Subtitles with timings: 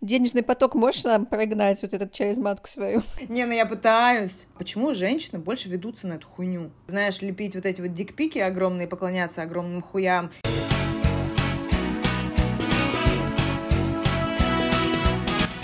[0.00, 3.02] Денежный поток можешь нам прогнать вот этот через матку свою?
[3.28, 4.46] Не, ну я пытаюсь.
[4.56, 6.70] Почему женщины больше ведутся на эту хуйню?
[6.86, 10.30] Знаешь, лепить вот эти вот дикпики огромные, поклоняться огромным хуям.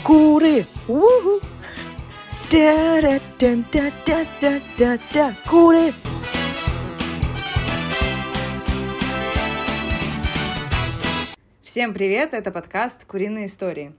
[0.03, 0.67] Куры!
[0.89, 1.41] Уху!
[2.51, 5.37] Да-да-да-да-да-да-да!
[5.49, 5.95] Куры!
[11.63, 13.95] Всем привет, это подкаст «Куриные истории».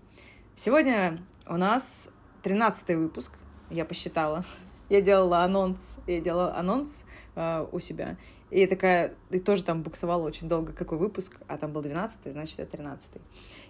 [0.57, 1.17] Сегодня
[1.47, 2.09] у нас
[2.43, 3.33] 13 выпуск,
[3.69, 4.45] я посчитала.
[4.87, 7.03] Я делала анонс, я делала анонс
[7.35, 8.15] э, у себя.
[8.51, 12.59] И такая, и тоже там буксовала очень долго, какой выпуск, а там был 12 значит,
[12.59, 13.13] это 13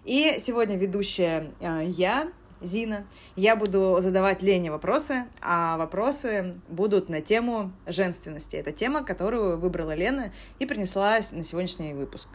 [0.03, 3.07] И сегодня ведущая э, я, Зина.
[3.35, 8.57] Я буду задавать Лене вопросы, а вопросы будут на тему женственности.
[8.57, 12.29] Это тема, которую выбрала Лена и принесла на сегодняшний выпуск.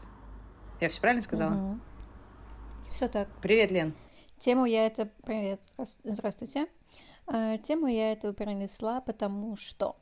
[0.81, 1.53] Я все правильно сказала?
[1.53, 1.79] Угу.
[2.91, 3.29] Все так.
[3.41, 3.95] Привет, Лен.
[4.41, 5.07] Тему я это...
[5.27, 5.61] Привет,
[6.03, 6.67] здравствуйте.
[7.27, 9.97] Э, тему я это перенесла, потому что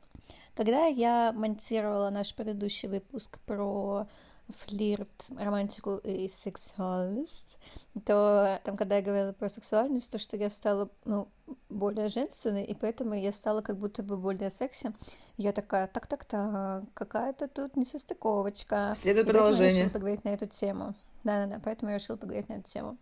[0.55, 4.07] когда я монтировала наш предыдущий выпуск про
[4.47, 7.57] флирт, романтику и сексуальность,
[8.05, 11.27] то там, когда я говорила про сексуальность, то, что я стала, ну,
[11.67, 14.93] более женственной, и поэтому я стала как будто бы более секси.
[15.35, 18.93] Я такая, так-так-так, какая-то тут несостыковочка.
[18.95, 19.73] Следует и продолжение.
[19.73, 20.95] Я решила поговорить на эту тему.
[21.25, 22.97] Да-да-да, поэтому я решила поговорить на эту тему.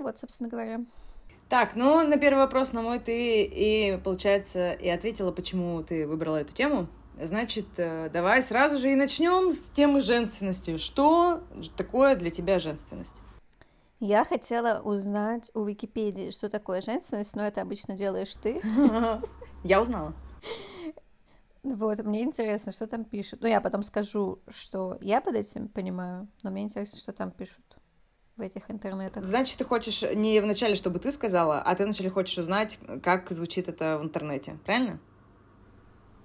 [0.00, 0.80] Ну вот, собственно говоря.
[1.50, 6.38] Так, ну на первый вопрос на мой ты и, получается, и ответила, почему ты выбрала
[6.40, 6.88] эту тему.
[7.20, 10.78] Значит, э, давай сразу же и начнем с темы женственности.
[10.78, 11.42] Что
[11.76, 13.20] такое для тебя женственность?
[13.98, 18.62] Я хотела узнать у Википедии, что такое женственность, но это обычно делаешь ты.
[19.64, 20.14] Я узнала.
[21.62, 23.42] Вот, мне интересно, что там пишут.
[23.42, 27.69] Ну, я потом скажу, что я под этим понимаю, но мне интересно, что там пишут
[28.40, 29.24] в этих интернетах.
[29.24, 33.68] Значит, ты хочешь не вначале, чтобы ты сказала, а ты вначале хочешь узнать, как звучит
[33.68, 34.98] это в интернете, правильно?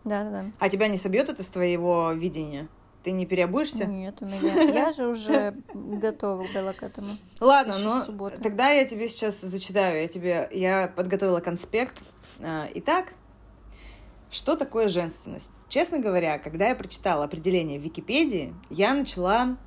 [0.03, 0.45] Да, да, да.
[0.59, 2.67] А тебя не собьет это с твоего видения?
[3.03, 3.85] Ты не переобуешься?
[3.85, 4.61] Нет, у меня.
[4.63, 7.09] Я же уже готова была к этому.
[7.39, 10.01] Ладно, ну тогда я тебе сейчас зачитаю.
[10.01, 12.01] Я тебе я подготовила конспект.
[12.41, 13.13] А, итак,
[14.31, 15.51] что такое женственность?
[15.69, 19.57] Честно говоря, когда я прочитала определение в Википедии, я начала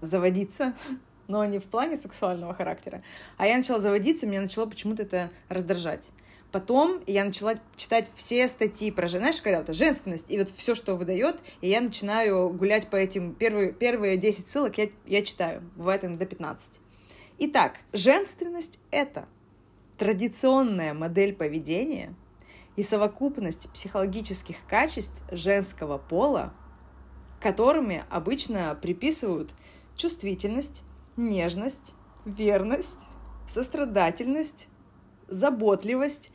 [0.00, 0.74] заводиться
[1.28, 3.02] но не в плане сексуального характера.
[3.36, 6.10] А я начала заводиться, меня начало почему-то это раздражать.
[6.52, 10.94] Потом я начала читать все статьи про, знаешь, когда вот женственность, и вот все, что
[10.94, 16.04] выдает, и я начинаю гулять по этим, первые, первые 10 ссылок я, я читаю, бывает
[16.04, 16.80] иногда 15.
[17.38, 19.28] Итак, женственность— это
[19.98, 22.14] традиционная модель поведения
[22.76, 26.54] и совокупность психологических качеств женского пола,
[27.40, 29.50] которыми обычно приписывают
[29.96, 30.82] чувствительность,
[31.16, 31.94] нежность,
[32.24, 33.06] верность,
[33.48, 34.68] сострадательность,
[35.28, 36.30] заботливость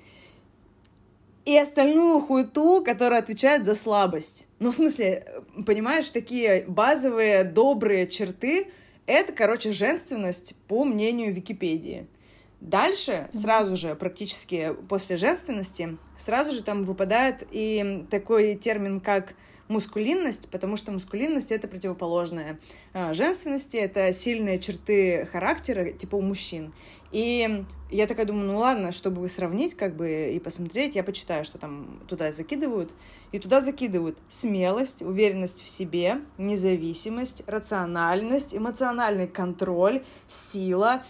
[1.45, 4.47] и остальную хуету, которая отвечает за слабость.
[4.59, 8.71] Ну, в смысле, понимаешь, такие базовые добрые черты—
[9.05, 12.07] это, короче, женственность по мнению Википедии.
[12.59, 19.33] Дальше, сразу же, практически после женственности, сразу же там выпадает и такой термин, как
[19.71, 22.59] мускулинность, потому что мускулинность— это противоположное
[22.93, 26.73] а, женственности, это сильные черты характера, типа у мужчин.
[27.11, 31.57] И я такая думаю, ну ладно, чтобы сравнить как бы и посмотреть, я почитаю, что
[31.57, 32.91] там туда закидывают.
[33.31, 41.03] И туда закидывают смелость, уверенность в себе, независимость, рациональность, эмоциональный контроль, сила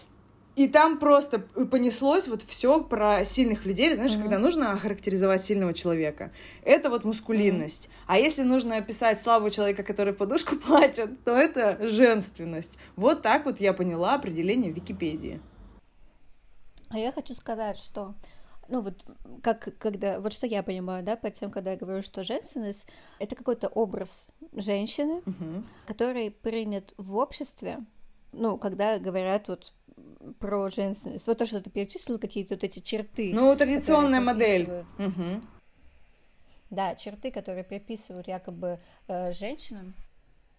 [0.55, 3.93] и там просто понеслось вот все про сильных людей.
[3.95, 4.21] Знаешь, mm-hmm.
[4.21, 6.31] когда нужно охарактеризовать сильного человека,
[6.63, 7.85] это вот мускулинность.
[7.85, 8.03] Mm-hmm.
[8.07, 12.77] А если нужно описать славу человека, который в подушку плачет, то это женственность.
[12.95, 15.41] Вот так вот я поняла определение в Википедии.
[16.89, 18.15] А я хочу сказать, что
[18.67, 19.03] ну вот
[19.43, 22.87] как когда вот что я понимаю, да, по тем, когда я говорю, что женственность
[23.19, 25.63] это какой-то образ женщины, угу.
[25.85, 27.79] который принят в обществе,
[28.31, 29.73] ну когда говорят вот
[30.39, 31.27] про женственность.
[31.27, 33.31] Вот то, что ты перечислила, какие-то вот эти черты.
[33.33, 34.69] Ну, традиционная модель.
[34.97, 35.41] Угу.
[36.69, 39.93] Да, черты, которые приписывают якобы э, женщинам.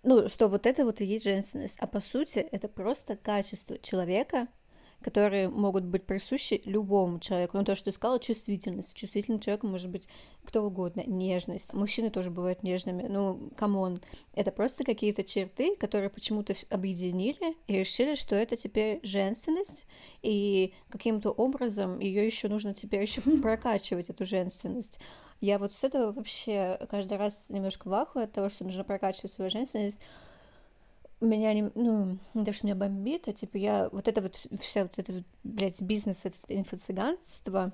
[0.02, 1.78] Ну, что вот это вот и есть женственность.
[1.78, 4.48] А по сути, это просто качество человека,
[5.02, 7.58] которые могут быть присущи любому человеку.
[7.58, 8.94] Ну, то, что ты сказала, чувствительность.
[8.94, 10.08] Чувствительный человек может быть
[10.44, 11.02] кто угодно.
[11.06, 11.74] Нежность.
[11.74, 13.02] Мужчины тоже бывают нежными.
[13.02, 13.98] Ну, come on.
[14.34, 19.86] Это просто какие-то черты, которые почему-то объединили и решили, что это теперь женственность,
[20.22, 24.98] и каким-то образом ее еще нужно теперь еще прокачивать, эту женственность.
[25.40, 29.32] Я вот с этого вообще каждый раз немножко в ахуе от того, что нужно прокачивать
[29.32, 30.00] свою женственность,
[31.26, 34.82] меня не, ну, не то, что меня бомбит, а типа я, вот это вот, вся
[34.82, 37.72] вот это, блядь, бизнес, это инфо-цыганство,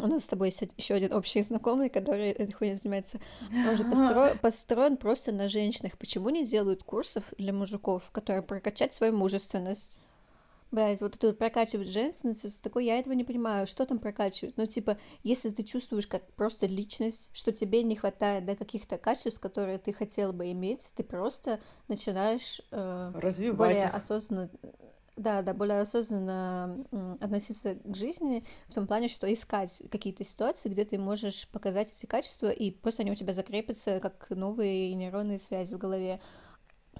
[0.00, 3.20] у нас с тобой есть еще один общий знакомый, который этой хуйней занимается.
[3.68, 4.30] Он же постро...
[4.42, 5.96] построен просто на женщинах.
[5.98, 10.00] Почему не делают курсов для мужиков, которые прокачать свою мужественность?
[10.74, 14.56] Блядь, вот это вот прокачивать женственность, такой я этого не понимаю, что там прокачивать?
[14.56, 19.38] Ну, типа, если ты чувствуешь как просто личность, что тебе не хватает, да, каких-то качеств,
[19.38, 23.94] которые ты хотел бы иметь, ты просто начинаешь э, Развивать более их.
[23.94, 24.50] осознанно
[25.16, 26.84] да, да, более осознанно
[27.20, 32.06] относиться к жизни в том плане, что искать какие-то ситуации, где ты можешь показать эти
[32.06, 36.20] качества, и просто они у тебя закрепятся как новые нейронные связи в голове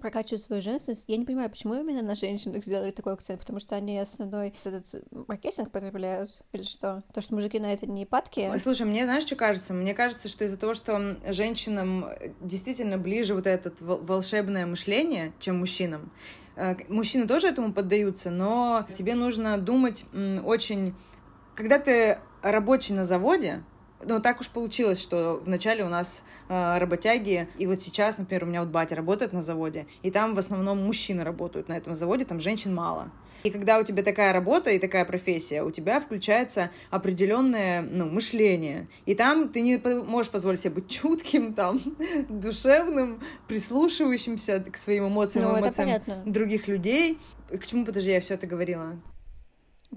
[0.00, 1.04] прокачивать свою женственность.
[1.06, 4.86] Я не понимаю, почему именно на женщинах сделали такой акцент, потому что они основной этот
[5.10, 7.02] маркетинг потребляют или что?
[7.12, 8.50] То, что мужики на это не падки?
[8.58, 9.74] Слушай, мне знаешь, что кажется?
[9.74, 12.06] Мне кажется, что из-за того, что женщинам
[12.40, 16.10] действительно ближе вот это волшебное мышление, чем мужчинам,
[16.56, 20.06] Э, мужчины тоже этому поддаются, но тебе нужно думать
[20.44, 20.94] очень...
[21.54, 23.62] Когда ты рабочий на заводе,
[24.02, 28.46] ну, так уж получилось, что вначале у нас э, работяги, и вот сейчас, например, у
[28.46, 32.24] меня вот батя работает на заводе, и там в основном мужчины работают на этом заводе,
[32.24, 33.10] там женщин мало.
[33.44, 38.88] И когда у тебя такая работа и такая профессия, у тебя включается определенное ну, мышление.
[39.04, 41.78] И там ты не можешь позволить себе быть чутким, там,
[42.30, 47.18] душевным, прислушивающимся к своим эмоциям, ну, эмоциям других людей.
[47.50, 48.96] К чему, подожди, я все это говорила?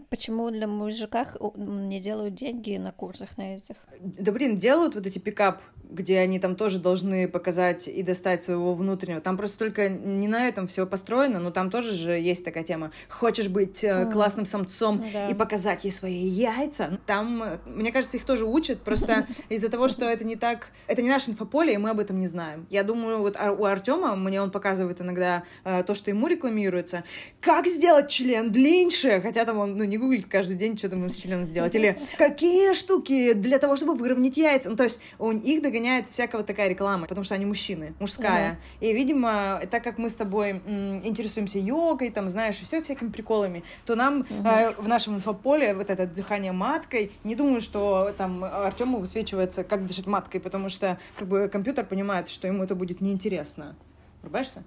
[0.10, 3.76] Почему для мужиках не делают деньги на курсах на этих?
[4.02, 8.74] Да блин, делают вот эти пикап, где они там тоже должны показать и достать своего
[8.74, 9.22] внутреннего.
[9.22, 12.92] Там просто только не на этом все построено, но там тоже же есть такая тема.
[13.10, 14.12] Хочешь быть mm.
[14.12, 15.30] классным самцом да.
[15.30, 17.00] и показать ей свои яйца?
[17.06, 20.72] Там, мне кажется, их тоже учат, просто из-за того, что это не так...
[20.88, 22.68] Это не наше инфополе, и мы об этом не знаем.
[22.70, 27.04] Я думаю, вот у Артема, мне он показывает иногда э, то, что ему рекламируется.
[27.40, 28.78] Как сделать член длиннее?
[29.22, 31.74] Хотя там он, ну, не гуглит каждый день, что там с членом сделать.
[31.76, 34.70] Или какие штуки для того, чтобы выровнять яйца.
[34.70, 38.52] Ну, то есть у них догоняет всякого такая реклама, потому что они мужчины, мужская.
[38.52, 38.86] Угу.
[38.86, 43.10] И, видимо, так как мы с тобой м, интересуемся йогой, там, знаешь, и все всякими
[43.10, 44.48] приколами, то нам угу.
[44.48, 49.86] э, в нашем инфополе вот это дыхание маткой, не думаю, что там Артему высвечивается, как
[49.86, 53.76] дышать маткой, потому что как бы компьютер понимает, что ему это будет неинтересно.
[54.22, 54.64] Врубаешься?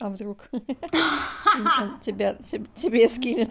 [0.00, 0.48] А вдруг
[2.02, 2.36] тебя,
[2.76, 3.50] тебе скинет.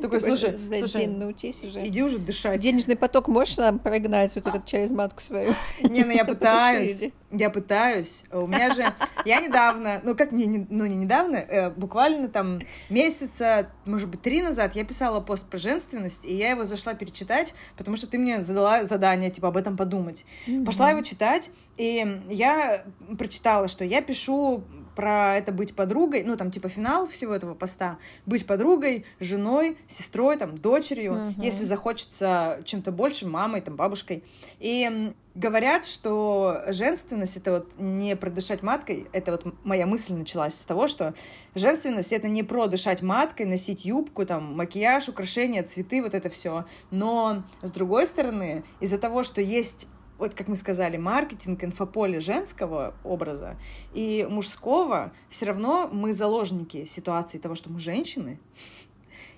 [0.00, 1.86] Такой, слушай, слушай, научись уже.
[1.86, 2.60] Иди уже дышать.
[2.60, 5.54] Денежный поток можешь нам прогнать вот этот через матку свою?
[5.82, 7.10] Не, ну я пытаюсь.
[7.30, 8.24] Я пытаюсь.
[8.32, 8.84] У меня же...
[9.24, 14.42] Я недавно, ну как не, ну не недавно, э, буквально там месяца, может быть, три
[14.42, 18.42] назад я писала пост про женственность, и я его зашла перечитать, потому что ты мне
[18.42, 20.24] задала задание, типа, об этом подумать.
[20.64, 22.84] Пошла его читать, и я
[23.18, 24.64] прочитала, что я пишу
[24.94, 30.36] про это быть подругой, ну, там, типа, финал всего этого поста, быть подругой, женой, сестрой,
[30.36, 31.34] там, дочерью, uh-huh.
[31.38, 34.24] если захочется чем-то большим, мамой, там, бабушкой.
[34.58, 40.64] И говорят, что женственность— это вот не продышать маткой, это вот моя мысль началась с
[40.64, 41.14] того, что
[41.54, 46.64] женственность— это не про дышать маткой, носить юбку, там, макияж, украшения, цветы, вот это все.
[46.90, 49.86] Но, с другой стороны, из-за того, что есть
[50.20, 53.56] вот как мы сказали, маркетинг, инфополе женского образа
[53.94, 58.38] и мужского, все равно мы заложники ситуации того, что мы женщины,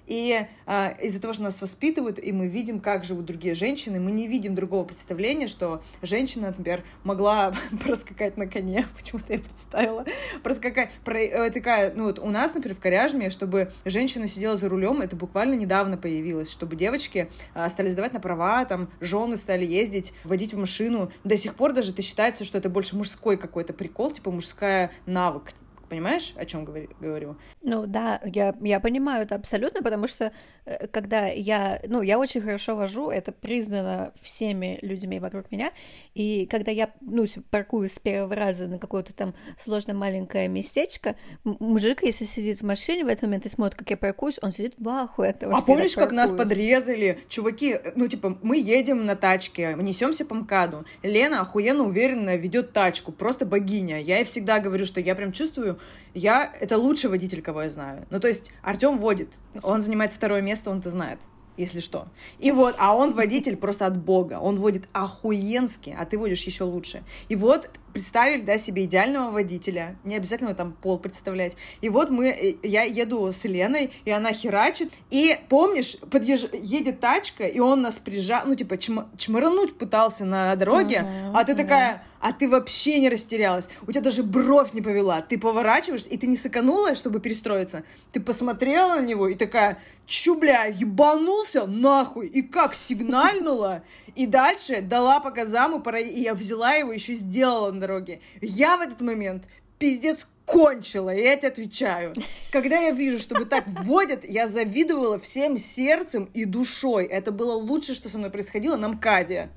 [0.07, 4.11] и а, из-за того, что нас воспитывают, и мы видим, как живут другие женщины, мы
[4.11, 7.55] не видим другого представления, что женщина, например, могла
[7.85, 10.05] проскакать на коне, почему-то я представила,
[10.43, 14.69] проскакать, про, э, такая, ну вот у нас, например, в Коряжме, чтобы женщина сидела за
[14.69, 19.65] рулем, это буквально недавно появилось, чтобы девочки а, стали сдавать на права, там, жены стали
[19.65, 23.73] ездить, водить в машину, до сих пор даже это считается, что это больше мужской какой-то
[23.73, 25.53] прикол, типа мужская навык,
[25.93, 27.37] Понимаешь, о чем говорю?
[27.61, 30.33] Ну да, я, я понимаю это абсолютно, потому что
[30.65, 35.71] э, когда я, ну, я очень хорошо вожу, это признано всеми людьми вокруг меня,
[36.15, 41.15] и когда я, ну, типа, паркуюсь с первого раза на какое-то там сложное маленькое местечко,
[41.45, 44.77] мужик, если сидит в машине в этот момент и смотрит, как я паркуюсь, он сидит
[44.79, 47.19] в ахуе от того, А помнишь, как нас подрезали?
[47.29, 53.13] Чуваки, ну, типа, мы едем на тачке, несемся по МКАДу, Лена охуенно уверенно ведет тачку,
[53.13, 54.01] просто богиня.
[54.01, 55.79] Я ей всегда говорю, что я прям чувствую,
[56.15, 58.07] я это лучший водитель, кого я знаю.
[58.11, 59.31] Ну, то есть Артем водит,
[59.63, 61.19] он занимает второе место, он это знает
[61.57, 62.09] если что.
[62.39, 64.39] И вот, а он водитель просто от бога.
[64.41, 67.03] Он водит охуенски, а ты водишь еще лучше.
[67.29, 71.57] И вот представили, да, себе идеального водителя, не обязательно там пол представлять.
[71.81, 76.47] И вот мы, э, я еду с Леной, и она херачит, и помнишь, подъезж...
[76.53, 79.07] едет тачка, и он нас прижал, ну, типа, чм...
[79.17, 84.01] чморануть пытался на дороге, uh-huh, а ты такая, а ты вообще не растерялась, у тебя
[84.01, 87.83] даже бровь не повела, ты поворачиваешься, и ты не сыканула, чтобы перестроиться,
[88.13, 93.83] ты посмотрела на него, и такая, чё, бля, ебанулся, нахуй, и как сигнальнула,
[94.15, 98.21] и дальше дала по газам, и я взяла его, еще сделала на дороге.
[98.41, 99.45] Я в этот момент
[99.79, 102.15] пиздец кончила, я тебе отвечаю.
[102.51, 107.07] Когда я вижу, что вы так вводят, я завидовала всем сердцем и душой.
[107.07, 109.51] Это было лучшее, что со мной происходило на МКАДе.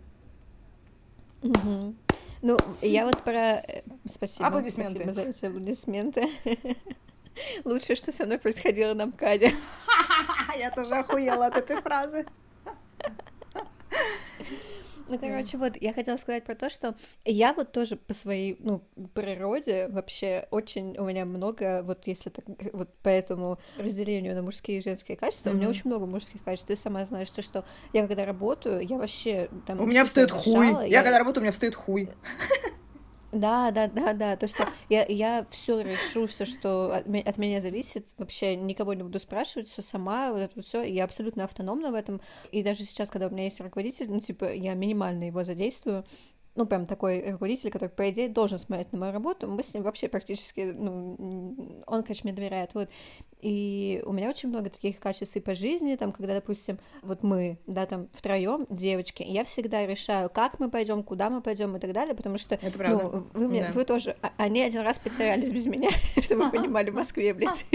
[2.41, 3.63] Ну, я вот про...
[3.67, 4.47] Э, спасибо.
[4.47, 5.01] Аплодисменты.
[5.01, 6.29] Спасибо за эти аплодисменты.
[7.65, 9.53] Лучшее, что со мной происходило на МКАДе.
[10.57, 12.25] Я тоже охуела от этой фразы.
[15.07, 18.83] Ну, короче, вот я хотела сказать про то, что я вот тоже по своей, ну,
[19.13, 24.79] природе вообще очень, у меня много, вот если так, вот по этому разделению на мужские
[24.79, 25.53] и женские качества, mm-hmm.
[25.53, 26.67] у меня очень много мужских качеств.
[26.67, 29.79] Ты сама знаешь, то, что я когда работаю, я вообще там...
[29.79, 30.69] У меня встает хуй.
[30.69, 32.09] Я, я когда работаю, у меня встает хуй.
[33.35, 37.05] Да, да, да, да, то, что я, я все решу, все, что от,
[37.37, 41.91] меня зависит, вообще никого не буду спрашивать, все сама, вот это все, я абсолютно автономна
[41.91, 42.21] в этом,
[42.53, 46.05] и даже сейчас, когда у меня есть руководитель, ну, типа, я минимально его задействую,
[46.55, 49.83] ну, прям такой руководитель, который, по идее, должен смотреть на мою работу, мы с ним
[49.83, 52.89] вообще практически, ну, он, конечно, мне доверяет, вот,
[53.41, 57.59] и у меня очень много таких качеств и по жизни, там, когда, допустим, вот мы,
[57.67, 61.91] да, там, втроем, девочки, я всегда решаю, как мы пойдем, куда мы пойдем и так
[61.91, 63.03] далее, потому что, Это правда.
[63.03, 63.71] ну, вы мне, да.
[63.71, 65.89] вы тоже, а, они один раз потерялись без меня,
[66.21, 67.65] чтобы вы понимали, в Москве, блядь.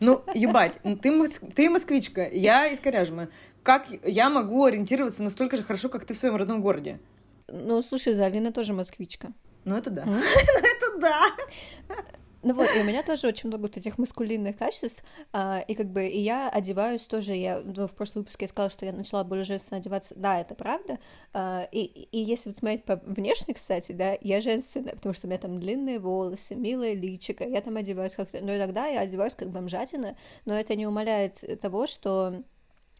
[0.00, 3.28] Ну, ебать, ты, ты москвичка, я из Коряжмы,
[3.62, 6.98] как я могу ориентироваться настолько же хорошо, как ты в своем родном городе?
[7.52, 9.32] Ну, слушай, Залина тоже москвичка.
[9.64, 10.04] Ну, это да.
[10.06, 11.22] Ну, это да.
[12.44, 15.92] Ну вот, и у меня тоже очень много вот этих маскулинных качеств, а, и как
[15.92, 19.22] бы и я одеваюсь тоже, я ну, в прошлом выпуске я сказала, что я начала
[19.22, 20.98] более женственно одеваться, да, это правда,
[21.32, 25.30] а, и, и если вот смотреть по внешне, кстати, да, я женственная, потому что у
[25.30, 29.50] меня там длинные волосы, милая личика, я там одеваюсь как-то, но иногда я одеваюсь как
[29.50, 32.42] бомжатина, но это не умаляет того, что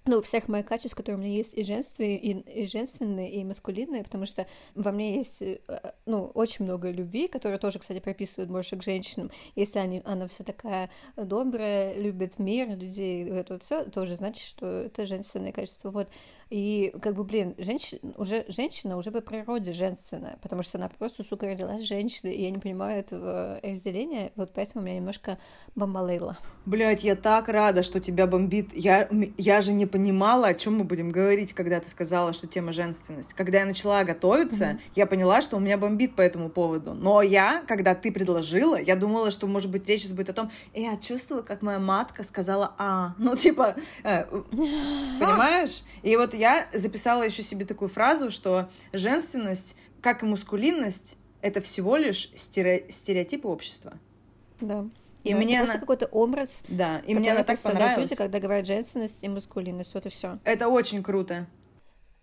[0.04, 4.02] ну, всех моих качеств, которые у меня есть и женственные, и, и женственные, и маскулинные,
[4.02, 5.58] потому что во мне есть, э,
[6.06, 9.30] ну, очень много любви, которая тоже, кстати, прописывают больше к женщинам.
[9.54, 14.66] Если они, она вся такая добрая, любит мир, людей, это вот все, тоже значит, что
[14.66, 15.90] это женственное качество.
[15.90, 16.08] Вот.
[16.50, 21.24] И как бы, блин, женщина уже, женщина уже по природе женственная, потому что она просто,
[21.24, 25.38] сука, родилась женщиной, и я не понимаю этого разделения, вот поэтому меня немножко
[25.76, 26.36] бомбалейла.
[26.66, 28.74] Блять, я так рада, что тебя бомбит.
[28.74, 32.72] Я, я же не понимала, о чем мы будем говорить, когда ты сказала, что тема
[32.72, 33.34] женственность.
[33.34, 34.80] Когда я начала готовиться, mm-hmm.
[34.96, 36.94] я поняла, что у меня бомбит по этому поводу.
[36.94, 40.82] Но я, когда ты предложила, я думала, что, может быть, речь будет о том, «Э,
[40.82, 43.14] я чувствую, как моя матка сказала «а».
[43.18, 45.84] Ну, типа, э, понимаешь?
[46.02, 51.96] И вот я записала еще себе такую фразу, что женственность, как и мускулинность, это всего
[51.96, 53.92] лишь стереотипы общества.
[54.60, 54.86] Да.
[55.24, 55.80] И да, мне это она...
[55.80, 56.62] какой-то образ.
[56.68, 58.10] Да, и мне она так понравилась.
[58.10, 60.38] люди, когда говорят женственность и мускулинность, вот и все.
[60.44, 61.46] Это очень круто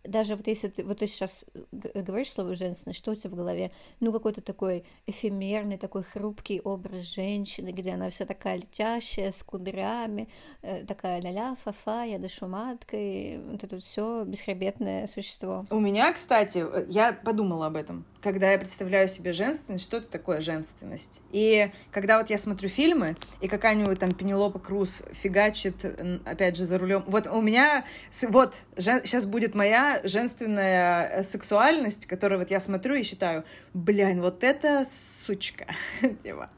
[0.03, 3.71] даже вот если ты вот ты сейчас говоришь слово женственность, что у тебя в голове?
[3.99, 10.29] Ну, какой-то такой эфемерный, такой хрупкий образ женщины, где она вся такая летящая, с кудрями,
[10.61, 15.65] э, такая ля-ля, фа-фа, я дышу маткой, вот это все бесхребетное существо.
[15.69, 20.07] У меня, кстати, э, я подумала об этом, когда я представляю себе женственность, что это
[20.07, 21.21] такое женственность.
[21.31, 25.85] И когда вот я смотрю фильмы, и какая-нибудь там Пенелопа Круз фигачит,
[26.25, 27.03] опять же, за рулем.
[27.07, 27.85] Вот у меня,
[28.29, 33.43] вот, сейчас будет моя женственная э, сексуальность, которую вот я смотрю и считаю,
[33.73, 34.85] блин, вот это
[35.25, 35.67] сучка.
[36.23, 36.49] Типа.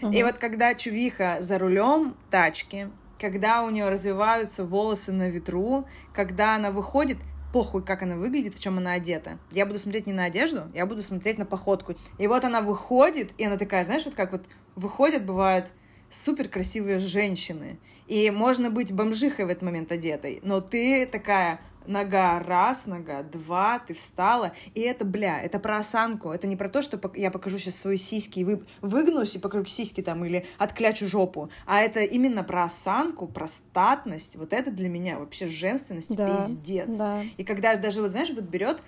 [0.00, 6.54] И вот когда чувиха за рулем тачки, когда у нее развиваются волосы на ветру, когда
[6.54, 7.18] она выходит,
[7.52, 9.38] похуй, как она выглядит, в чем она одета.
[9.50, 11.94] Я буду смотреть не на одежду, я буду смотреть на походку.
[12.18, 14.44] И вот она выходит, и она такая, знаешь, вот как вот
[14.76, 15.66] выходят, бывают
[16.10, 17.78] супер красивые женщины.
[18.06, 23.78] И можно быть бомжихой в этот момент одетой, но ты такая нога раз, нога два,
[23.80, 24.52] ты встала.
[24.74, 26.30] И это, бля, это про осанку.
[26.30, 29.64] Это не про то, что я покажу сейчас свои сиськи и вы, выгнусь и покажу
[29.64, 31.50] сиськи там или отклячу жопу.
[31.66, 34.36] А это именно про осанку, про статность.
[34.36, 36.96] Вот это для меня вообще женственность да, пиздец.
[36.96, 37.22] Да.
[37.36, 38.82] И когда даже, вот знаешь, вот берет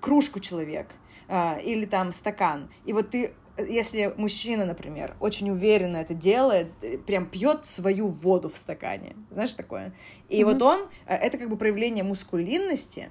[0.00, 0.88] кружку человек,
[1.28, 2.70] Uh, или там стакан.
[2.84, 8.48] И вот ты если мужчина, например, очень уверенно это делает, э, прям пьет свою воду
[8.48, 9.92] в стакане, знаешь такое?
[10.28, 10.44] И mm-hmm.
[10.44, 13.10] вот он, э, это как бы проявление мускулинности,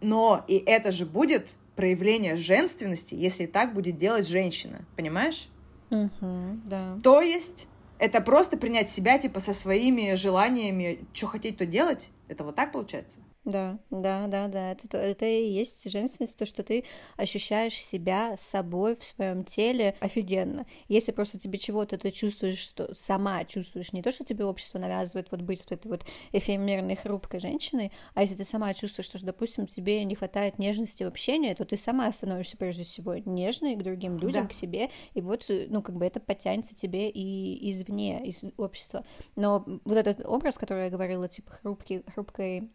[0.00, 4.84] но и это же будет проявление женственности, если так будет делать женщина.
[4.96, 5.48] Понимаешь?
[5.90, 6.98] Угу, да.
[7.02, 7.66] То есть
[7.98, 12.10] это просто принять себя, типа, со своими желаниями, что хотеть, то делать.
[12.28, 13.20] Это вот так получается?
[13.44, 14.70] Да, да, да, да.
[14.70, 16.84] Это, это и есть женственность, то, что ты
[17.16, 20.64] ощущаешь себя собой в своем теле офигенно.
[20.86, 25.32] Если просто тебе чего-то ты чувствуешь, что сама чувствуешь, не то, что тебе общество навязывает
[25.32, 29.66] вот быть вот этой вот эфемерной, хрупкой женщиной, а если ты сама чувствуешь, что, допустим,
[29.66, 34.18] тебе не хватает нежности в общении, то ты сама становишься прежде всего нежной к другим
[34.18, 34.48] людям, да.
[34.48, 39.04] к себе, и вот, ну, как бы это подтянется тебе и извне, из общества.
[39.34, 42.70] Но вот этот образ, который я говорила, типа хрупкий, хрупкой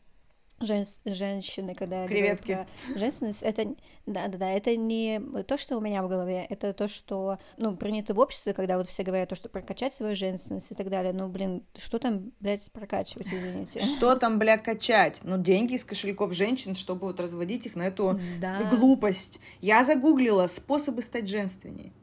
[0.59, 2.51] жен, женщины, когда Креветки.
[2.51, 6.45] говорю про женственность, это, да, да, да, это не то, что у меня в голове,
[6.49, 10.15] это то, что, ну, принято в обществе, когда вот все говорят то, что прокачать свою
[10.15, 13.79] женственность и так далее, ну, блин, что там, блядь, прокачивать, извините?
[13.79, 15.19] Что там, бля, качать?
[15.23, 18.63] Ну, деньги из кошельков женщин, чтобы вот разводить их на эту да.
[18.71, 19.39] глупость.
[19.61, 21.93] Я загуглила способы стать женственней.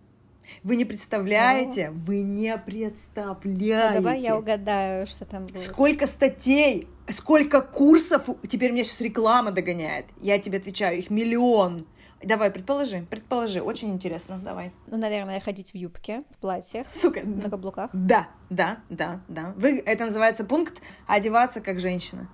[0.63, 3.97] Вы не представляете, ну, вы не представляете.
[3.97, 5.59] Ну, давай я угадаю, что там будет.
[5.59, 10.07] Сколько статей, сколько курсов, теперь меня сейчас реклама догоняет.
[10.21, 11.87] Я тебе отвечаю, их миллион.
[12.23, 14.73] Давай, предположи, предположи, очень интересно, давай.
[14.87, 17.21] Ну, наверное, ходить в юбке, в платьях, Сука.
[17.23, 17.91] на каблуках.
[17.93, 19.53] Да, да, да, да.
[19.57, 22.29] Вы, это называется пункт одеваться как женщина.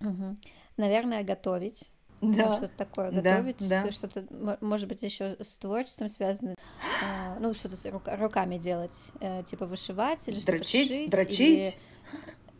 [0.00, 0.36] Угу.
[0.76, 1.90] Наверное, готовить
[2.22, 2.56] да.
[2.56, 3.92] что-то такое готовить, да, да.
[3.92, 7.76] что-то, может быть, еще с творчеством связано, э, ну, что-то
[8.16, 11.10] руками делать, э, типа вышивать или что-то шить.
[11.10, 11.58] Дрочить?
[11.58, 11.74] Или,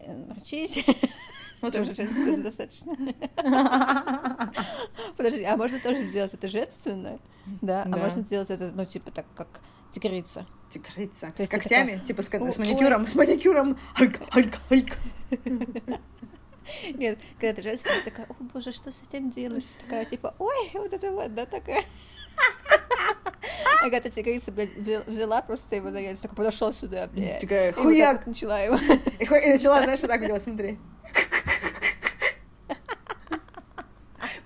[0.09, 0.85] дрочить.
[1.61, 2.97] Вот уже женственно достаточно.
[5.17, 7.21] Подожди, а можно тоже сделать это женственно?
[7.61, 9.61] Да, а можно сделать это, ну, типа, так, как
[9.93, 10.45] тигрица.
[10.71, 11.33] Тигрица.
[11.37, 12.03] С когтями?
[12.05, 13.79] Типа с маникюром, с маникюром.
[13.95, 14.97] Алька, алька, алька.
[16.95, 19.65] Нет, когда ты женственная, такая, о боже, что с этим делать?
[19.85, 21.85] Такая, типа, ой, вот это вот, да, такая.
[23.83, 24.75] Агата тигрица, блядь,
[25.07, 27.41] взяла просто его за яйца, такой подошел сюда, блядь.
[27.41, 28.19] Такая, хуяк.
[28.19, 28.77] Вот начала его.
[29.19, 30.79] И начала, знаешь, вот так делать, смотри.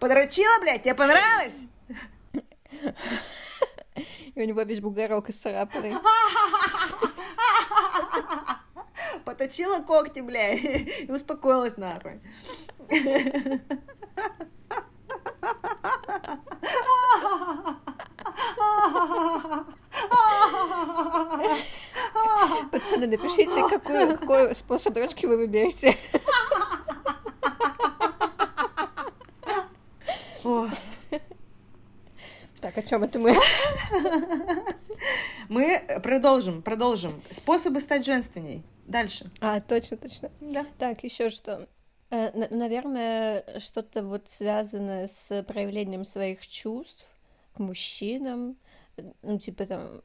[0.00, 1.66] Подрочила, блядь, тебе понравилось?
[4.34, 5.94] И у него весь бугорок исцарапанный.
[9.26, 12.20] поточила когти, бля, и успокоилась нахуй.
[22.70, 25.96] Пацаны, напишите, какой, какой способ дрочки вы выберете.
[32.60, 33.36] Так, о чем это мы?
[35.48, 37.22] Мы продолжим, продолжим.
[37.30, 38.64] Способы стать женственней.
[38.86, 39.30] Дальше.
[39.40, 40.30] А, точно, точно.
[40.40, 40.66] Да.
[40.78, 41.68] Так, еще что?
[42.10, 47.06] Э, наверное, что-то вот связанное с проявлением своих чувств
[47.56, 48.56] к мужчинам,
[49.22, 50.02] ну, типа там,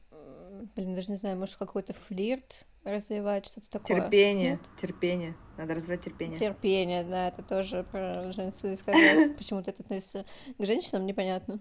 [0.74, 4.00] блин, даже не знаю, может, какой-то флирт развивать, что-то такое.
[4.00, 4.60] Терпение, Нет?
[4.80, 5.36] терпение.
[5.56, 6.36] Надо развивать терпение.
[6.36, 8.84] Терпение, да, это тоже про женственность.
[9.36, 10.24] Почему-то это относится
[10.58, 11.60] к женщинам, непонятно.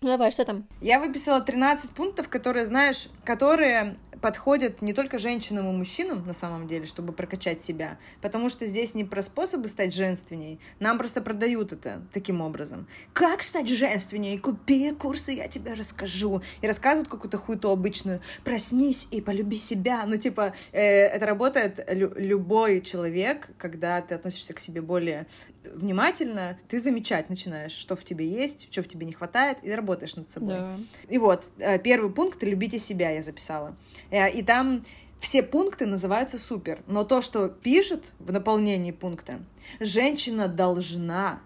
[0.00, 0.64] Ну, давай, что там?
[0.80, 6.66] Я выписала 13 пунктов, которые, знаешь, которые подходят не только женщинам и мужчинам, на самом
[6.66, 11.72] деле, чтобы прокачать себя, потому что здесь не про способы стать женственней, нам просто продают
[11.72, 12.86] это таким образом.
[13.12, 14.38] Как стать женственней?
[14.38, 16.42] Купи курсы, я тебе расскажу.
[16.62, 18.20] И рассказывают какую-то хуйту обычную.
[18.44, 20.04] Проснись и полюби себя.
[20.06, 25.26] Ну, типа, э, это работает лю- любой человек, когда ты относишься к себе более
[25.74, 30.16] внимательно, ты замечать начинаешь, что в тебе есть, что в тебе не хватает, и работаешь
[30.16, 30.54] над собой.
[30.54, 30.76] Да.
[31.08, 33.76] И вот, э, первый пункт— любите себя, я записала.
[34.10, 34.84] Э, и там
[35.20, 39.40] все пункты называются супер, но то, что пишут в наполнении пункта,
[39.80, 41.40] женщина должна,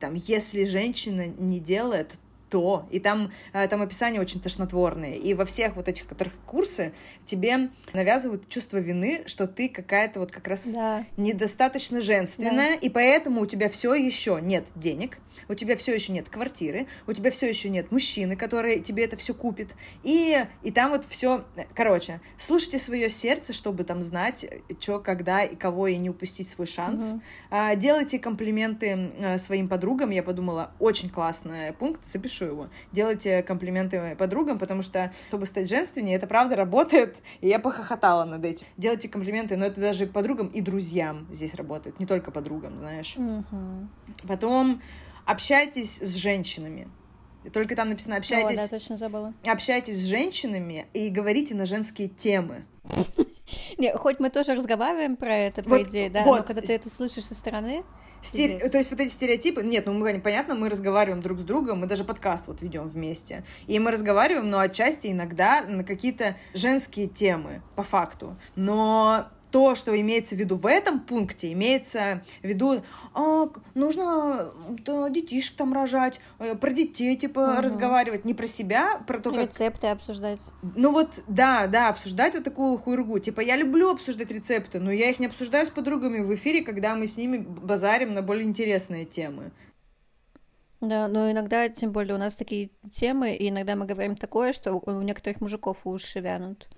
[0.00, 2.16] там, если женщина не делает,
[2.48, 2.86] то.
[2.90, 5.16] И там, э, там описания очень тошнотворные.
[5.16, 6.92] И во всех вот этих, которых курсы,
[7.24, 11.04] тебе навязывают чувство вины, что ты какая-то вот как раз да.
[11.16, 12.74] недостаточно женственная, да.
[12.74, 17.12] и поэтому у тебя все еще нет денег, у тебя все еще нет квартиры, у
[17.12, 19.74] тебя все еще нет мужчины, который тебе это все купит.
[20.02, 24.46] И, и там вот все, короче, слушайте свое сердце, чтобы там знать,
[24.78, 27.12] что, когда и кого, и не упустить свой шанс.
[27.12, 27.20] Угу.
[27.76, 30.10] Делайте комплименты э, своим подругам.
[30.10, 32.68] Я подумала, очень классный пункт, запишу его.
[32.92, 38.44] Делайте комплименты подругам, потому что, чтобы стать женственнее, это правда работает, и я похохотала над
[38.44, 38.66] этим.
[38.76, 43.16] Делайте комплименты, но это даже подругам и друзьям здесь работает, не только подругам, знаешь.
[43.16, 43.88] Угу.
[44.28, 44.82] Потом
[45.24, 46.88] общайтесь с женщинами.
[47.52, 48.58] Только там написано общайтесь.
[48.58, 49.34] О, да, точно забыла.
[49.46, 52.64] Общайтесь с женщинами и говорите на женские темы.
[53.78, 56.38] Не, хоть мы тоже разговариваем про это, по вот, идее, да, вот.
[56.38, 57.84] но когда ты это слышишь со стороны...
[58.26, 58.70] Стер...
[58.70, 61.86] То есть вот эти стереотипы, нет, ну мы, понятно, мы разговариваем друг с другом, мы
[61.86, 67.62] даже подкаст вот ведем вместе, и мы разговариваем, но отчасти иногда на какие-то женские темы,
[67.76, 72.82] по факту, но то, что имеется в виду в этом пункте, имеется в виду,
[73.14, 74.50] а, нужно
[74.84, 77.62] да, детишек там рожать, э, про детей, типа, угу.
[77.62, 79.46] разговаривать, не про себя, про то, как...
[79.46, 80.52] Рецепты обсуждать.
[80.74, 83.18] Ну вот, да, да, обсуждать вот такую хуйргу.
[83.18, 86.94] Типа, я люблю обсуждать рецепты, но я их не обсуждаю с подругами в эфире, когда
[86.94, 89.52] мы с ними базарим на более интересные темы.
[90.80, 94.74] Да, но иногда, тем более, у нас такие темы, и иногда мы говорим такое, что
[94.74, 96.68] у некоторых мужиков уши вянут.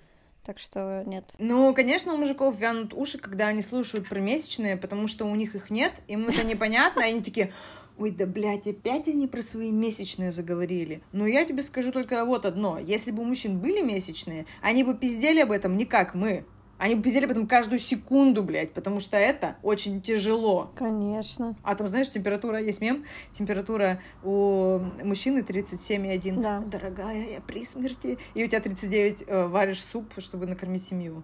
[0.49, 1.31] Так что нет.
[1.37, 5.53] Ну, конечно, у мужиков вянут уши, когда они слушают про месячные, потому что у них
[5.53, 7.53] их нет, им это непонятно, они такие,
[7.99, 11.03] ой, да, блядь, опять они про свои месячные заговорили.
[11.11, 12.79] Но я тебе скажу только вот одно.
[12.79, 16.45] Если бы у мужчин были месячные, они бы пиздели об этом не как мы.
[16.79, 20.71] Они пиздели потом каждую секунду, блядь, потому что это очень тяжело.
[20.75, 21.55] Конечно.
[21.61, 26.41] А там, знаешь, температура, есть мем, температура у мужчины 37,1.
[26.41, 26.61] Да.
[26.61, 28.17] Дорогая, я при смерти.
[28.33, 31.23] И у тебя 39 э, варишь суп, чтобы накормить семью.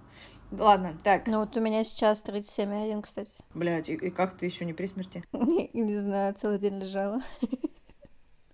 [0.52, 1.26] Ладно, так.
[1.26, 3.32] Ну вот у меня сейчас 37,1, кстати.
[3.54, 5.24] Блядь, и, и как ты еще не при смерти?
[5.32, 7.22] Не, не знаю, целый день лежала.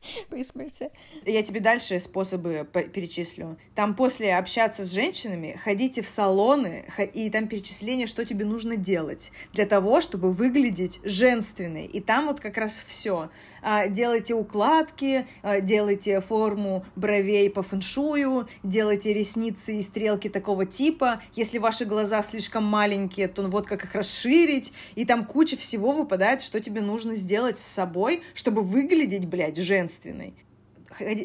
[0.30, 0.92] при.
[1.26, 3.58] Я тебе дальше способы перечислю.
[3.76, 9.32] Там после общаться с женщинами, ходите в салоны, и там перечисление, что тебе нужно делать
[9.54, 11.86] для того, чтобы выглядеть женственной.
[11.86, 13.30] И там вот как раз все.
[13.62, 21.22] А, делайте укладки, а, делайте форму бровей по фэншую, делайте ресницы и стрелки такого типа.
[21.34, 24.74] Если ваши глаза слишком маленькие, то вот как их расширить.
[24.96, 30.34] И там куча всего выпадает, что тебе нужно сделать с собой, чтобы выглядеть, блядь, женственной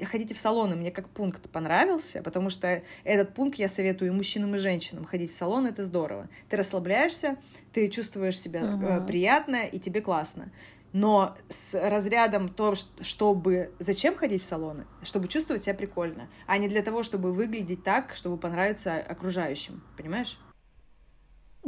[0.04, 4.54] ходите в салоны, мне как пункт понравился, потому что этот пункт я советую и мужчинам,
[4.54, 5.04] и женщинам.
[5.04, 6.28] Ходить в салон— это здорово.
[6.48, 7.36] Ты расслабляешься,
[7.72, 9.06] ты чувствуешь себя uh-huh.
[9.06, 10.50] приятно, и тебе классно
[10.96, 13.70] но с разрядом то, чтобы...
[13.78, 14.86] Зачем ходить в салоны?
[15.02, 20.38] Чтобы чувствовать себя прикольно, а не для того, чтобы выглядеть так, чтобы понравиться окружающим, понимаешь?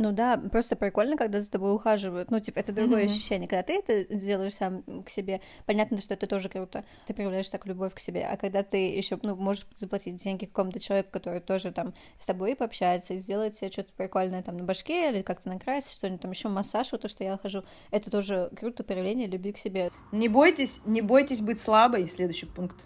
[0.00, 2.30] Ну да, просто прикольно, когда за тобой ухаживают.
[2.30, 3.06] Ну, типа, это другое mm-hmm.
[3.06, 3.48] ощущение.
[3.48, 6.84] Когда ты это делаешь сам к себе, понятно, что это тоже круто.
[7.08, 8.24] Ты проявляешь так любовь к себе.
[8.24, 12.54] А когда ты еще, ну, можешь заплатить деньги какому-то человеку, который тоже там с тобой
[12.54, 16.46] пообщается и сделает себе что-то прикольное там на башке или как-то накрасить, что-нибудь там еще
[16.46, 19.90] массаж, вот то, что я хожу, это тоже круто проявление любви к себе.
[20.12, 22.06] Не бойтесь, не бойтесь быть слабой.
[22.06, 22.76] Следующий пункт.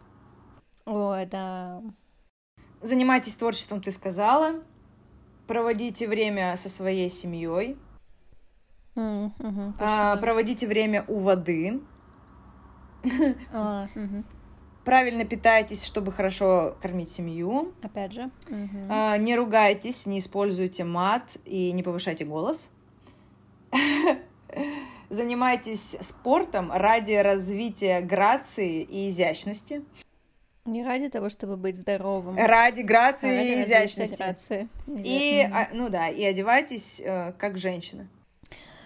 [0.86, 1.82] Ой, да.
[2.80, 4.62] Занимайтесь творчеством, ты сказала
[5.46, 7.76] проводите время со своей семьей,
[8.94, 11.80] mm, mm-hmm, а, проводите время у воды,
[13.52, 14.24] а, mm-hmm.
[14.84, 17.72] правильно питайтесь, чтобы хорошо кормить семью.
[17.82, 18.30] Опять же.
[18.48, 18.86] Mm-hmm.
[18.88, 22.70] А, не ругайтесь, не используйте мат и не повышайте голос.
[25.10, 29.82] Занимайтесь спортом ради развития грации и изящности.
[30.64, 32.36] Не ради того, чтобы быть здоровым.
[32.36, 34.16] Ради грации а ради и изящности.
[34.16, 34.68] Грации.
[34.86, 38.06] И, а, ну да, и одевайтесь э, как женщина.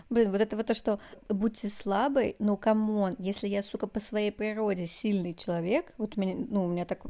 [0.08, 4.00] Блин, вот это вот то, что будьте слабой, ну, come on, если я, сука, по
[4.00, 7.02] своей природе сильный человек, вот у меня, ну, у меня так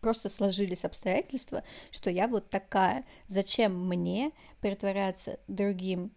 [0.00, 3.06] просто сложились обстоятельства, что я вот такая.
[3.28, 6.10] Зачем мне притворяться другим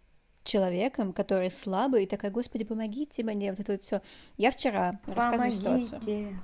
[0.43, 4.02] человеком, который слабый, и такая, господи, помогите мне, вот это вот все.
[4.36, 6.41] Я вчера рассказываю ситуацию.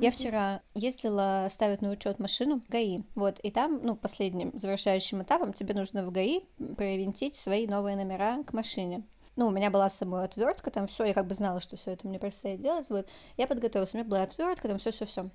[0.00, 5.22] Я вчера ездила ставить на учет машину в ГАИ, вот, и там, ну, последним завершающим
[5.22, 6.40] этапом тебе нужно в ГАИ
[6.76, 9.02] привинтить свои новые номера к машине.
[9.36, 11.92] Ну, у меня была с собой отвертка, там все, я как бы знала, что все
[11.92, 13.06] это мне предстоит делать, вот.
[13.36, 15.30] Я подготовилась, у меня была отвертка, там все, все, все.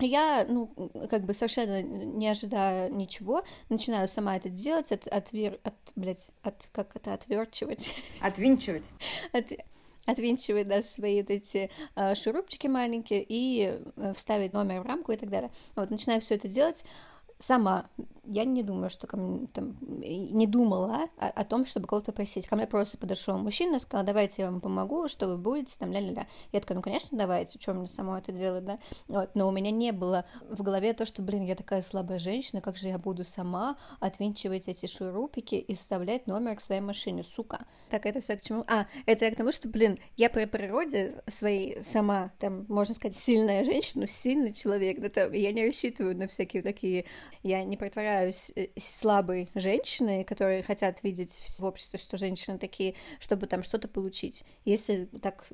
[0.00, 0.68] Я, ну,
[1.10, 6.68] как бы совершенно не ожидая ничего, начинаю сама это делать, от, отвер, от, блядь, от,
[6.72, 7.94] как это, отверчивать.
[8.20, 8.84] Отвинчивать.
[9.32, 9.46] От,
[10.08, 15.16] отвинчивать, да, свои вот эти э, шурупчики маленькие и э, вставить номер в рамку и
[15.16, 15.50] так далее.
[15.76, 16.84] Вот, начинаю все это делать
[17.38, 17.88] сама
[18.28, 22.46] я не думаю, что ко мне там не думала о, о том, чтобы кого-то просить.
[22.46, 26.26] Ко мне просто подошел мужчина, сказал, давайте я вам помогу, что вы будете, там, ля-ля-ля.
[26.52, 28.78] Я такая, ну, конечно, давайте, что мне само это делать, да?
[29.08, 32.60] Вот, но у меня не было в голове то, что, блин, я такая слабая женщина,
[32.60, 37.64] как же я буду сама отвинчивать эти шурупики и вставлять номер к своей машине, сука.
[37.88, 38.64] Так, это все к чему?
[38.66, 43.16] А, это я к тому, что, блин, я по природе своей сама, там, можно сказать,
[43.16, 47.06] сильная женщина, сильный человек, это я не рассчитываю на всякие такие,
[47.42, 52.94] я не притворяю являюсь э, слабой женщиной, которые хотят видеть в обществе, что женщины такие,
[53.20, 54.44] чтобы там что-то получить.
[54.64, 55.44] Если так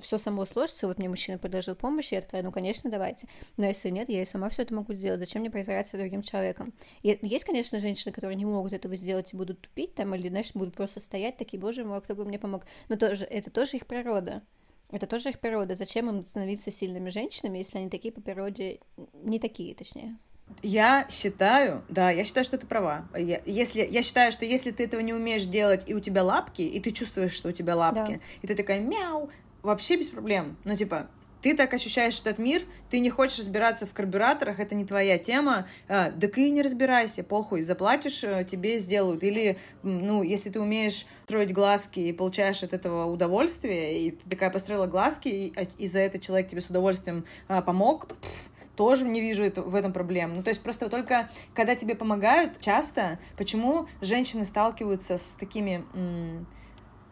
[0.00, 3.28] все само сложится, вот мне мужчина предложил помощь, я такая, ну, конечно, давайте.
[3.56, 5.20] Но если нет, я и сама все это могу сделать.
[5.20, 6.72] Зачем мне притворяться другим человеком?
[7.02, 10.52] И есть, конечно, женщины, которые не могут этого сделать и будут тупить там, или, знаешь,
[10.54, 12.64] будут просто стоять такие, боже мой, кто бы мне помог.
[12.88, 14.42] Но тоже, это тоже их природа.
[14.90, 15.76] Это тоже их природа.
[15.76, 18.80] Зачем им становиться сильными женщинами, если они такие по природе,
[19.14, 20.18] не такие, точнее?
[20.62, 23.06] Я считаю, да, я считаю, что ты права.
[23.16, 26.62] Я, если, я считаю, что если ты этого не умеешь делать, и у тебя лапки,
[26.62, 28.20] и ты чувствуешь, что у тебя лапки, да.
[28.42, 29.30] и ты такая мяу,
[29.62, 30.56] вообще без проблем.
[30.64, 31.08] Ну, типа,
[31.44, 35.68] ты так ощущаешь этот мир, ты не хочешь разбираться в карбюраторах, это не твоя тема,
[35.88, 39.22] а, да ты не разбирайся, похуй, заплатишь, э, тебе сделают.
[39.22, 44.48] Или, ну, если ты умеешь строить глазки и получаешь от этого удовольствие, и ты такая
[44.48, 49.06] построила глазки, и, а, и за это человек тебе с удовольствием а, помог, пфф, тоже
[49.06, 50.32] не вижу это, в этом проблем.
[50.34, 55.84] Ну, то есть просто только когда тебе помогают часто, почему женщины сталкиваются с такими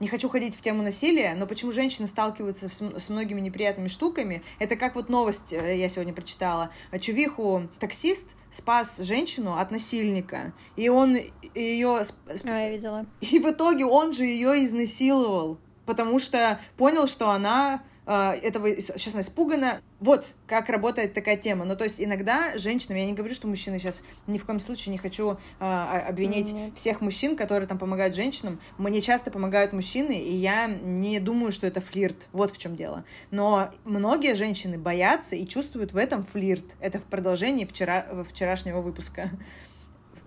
[0.02, 4.42] не хочу ходить в тему насилия, но почему женщины сталкиваются с, с многими неприятными штуками,
[4.58, 6.72] это как вот новость э, я сегодня прочитала.
[7.00, 11.16] Чувиху таксист спас женщину от насильника, и он
[11.54, 12.00] ее...
[12.00, 13.06] А, я видела.
[13.20, 19.20] И в итоге он же ее изнасиловал, потому что понял, что она а, этого, честно,
[19.20, 19.80] испугана.
[20.00, 21.64] Вот как работает такая тема.
[21.64, 24.90] Ну, то есть иногда женщинам, я не говорю, что мужчины сейчас ни в коем случае
[24.90, 26.74] не хочу а, обвинить mm-hmm.
[26.74, 28.60] всех мужчин, которые там помогают женщинам.
[28.76, 32.26] Мне часто помогают мужчины, и я не думаю, что это флирт.
[32.32, 33.04] Вот в чем дело.
[33.30, 36.64] Но многие женщины боятся и чувствуют в этом флирт.
[36.80, 39.30] Это в продолжении вчера, вчерашнего выпуска.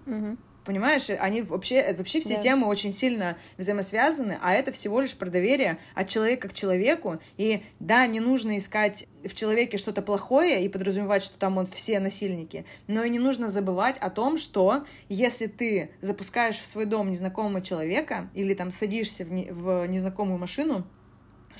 [0.05, 0.37] Mm-hmm.
[0.65, 2.41] Понимаешь, они вообще, вообще все да.
[2.41, 7.19] темы очень сильно взаимосвязаны, а это всего лишь про доверие от человека к человеку.
[7.37, 11.99] И да, не нужно искать в человеке что-то плохое и подразумевать, что там он все
[11.99, 17.11] насильники, но и не нужно забывать о том, что если ты запускаешь в свой дом
[17.11, 20.83] незнакомого человека или там садишься в, не, в незнакомую машину,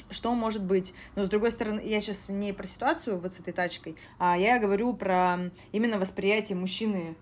[0.10, 0.96] что может быть.
[1.16, 4.58] Но с другой стороны, я сейчас не про ситуацию вот с этой тачкой, а я
[4.58, 7.16] говорю про именно восприятие мужчины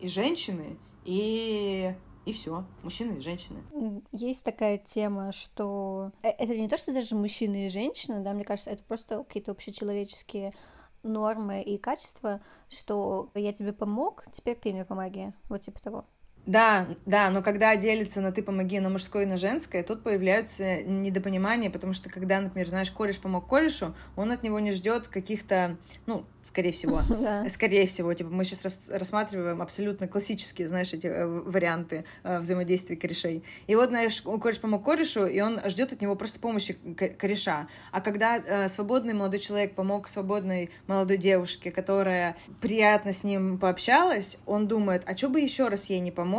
[0.00, 1.94] и женщины и
[2.26, 3.62] и все, мужчины и женщины.
[4.10, 8.44] Есть такая тема, что э, это не то, что даже мужчины и женщины, да, мне
[8.44, 10.54] кажется, это просто какие-то общечеловеческие
[11.02, 12.40] нормы и качества,
[12.70, 16.06] что я тебе помог, теперь ты мне помоги, вот типа того.
[16.46, 20.82] Да, да, но когда делится на ты помоги на мужское и на женское, тут появляются
[20.82, 25.76] недопонимания, потому что когда, например, знаешь, кореш помог корешу, он от него не ждет каких-то,
[26.06, 27.00] ну, скорее всего.
[27.24, 27.48] Да.
[27.48, 33.44] Скорее всего, типа мы сейчас рассматриваем абсолютно классические, знаешь, эти э, варианты э, взаимодействия корешей.
[33.66, 36.74] И вот, знаешь, кореш помог корешу, и он ждет от него просто помощи
[37.18, 37.68] кореша.
[37.92, 44.38] А когда э, свободный молодой человек помог свободной молодой девушке, которая приятно с ним пообщалась,
[44.44, 46.33] он думает, а что бы еще раз ей не помочь,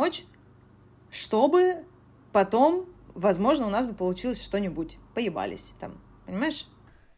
[1.10, 1.84] чтобы
[2.32, 4.98] потом, возможно, у нас бы получилось что-нибудь.
[5.14, 6.66] Поебались там, понимаешь?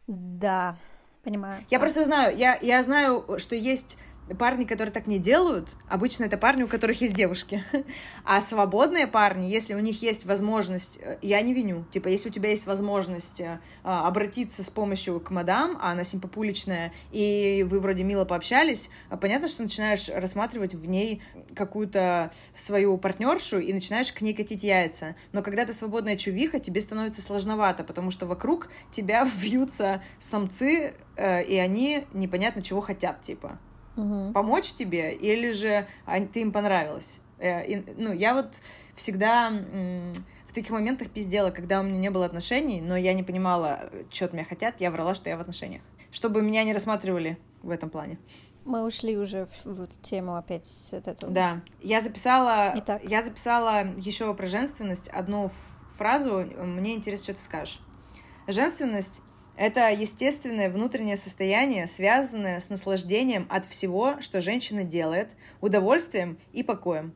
[0.07, 0.77] Да,
[1.23, 1.63] Понимаю.
[1.69, 3.97] Я просто знаю, я, я знаю, что есть
[4.37, 7.63] парни, которые так не делают, обычно это парни, у которых есть девушки.
[8.23, 12.31] А свободные парни, если у них есть возможность, э, я не виню, типа, если у
[12.31, 18.03] тебя есть возможность э, обратиться с помощью к мадам, а она симпопуличная, и вы вроде
[18.03, 21.23] мило пообщались, а понятно, что начинаешь рассматривать в ней
[21.55, 25.15] какую-то свою партнершу и начинаешь к ней катить яйца.
[25.31, 31.43] Но когда ты свободная чувиха, тебе становится сложновато, потому что вокруг тебя вьются самцы, э,
[31.43, 33.57] и они непонятно чего хотят, типа
[33.99, 34.33] угу.
[34.33, 35.87] помочь тебе, или же
[36.33, 37.21] ты им понравилась.
[37.39, 38.47] Э, ну, я вот
[38.95, 39.51] всегда
[40.49, 44.25] в таких моментах пиздела, когда у меня не было отношений, но я не понимала, что
[44.25, 45.83] от меня хотят, я врала, что я в отношениях.
[46.11, 48.17] Чтобы меня не рассматривали в этом плане.
[48.65, 51.27] Мы ушли уже в, в тему опять с эту.
[51.27, 55.49] Да, я записала, я записала еще про женственность одну
[55.87, 56.45] фразу.
[56.57, 57.79] Мне интересно, что ты скажешь.
[58.47, 59.21] Женственность
[59.59, 67.13] это естественное внутреннее состояние, связанное с наслаждением от всего, что женщина делает, удовольствием и покоем.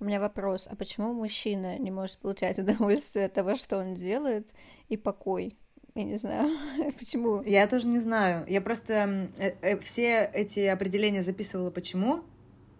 [0.00, 4.48] У меня вопрос, а почему мужчина не может получать удовольствие от того, что он делает,
[4.88, 5.56] и покой?
[5.94, 6.50] Я не знаю,
[6.98, 7.40] почему.
[7.42, 8.44] Я тоже не знаю.
[8.48, 12.24] Я просто э, э, все эти определения записывала почему.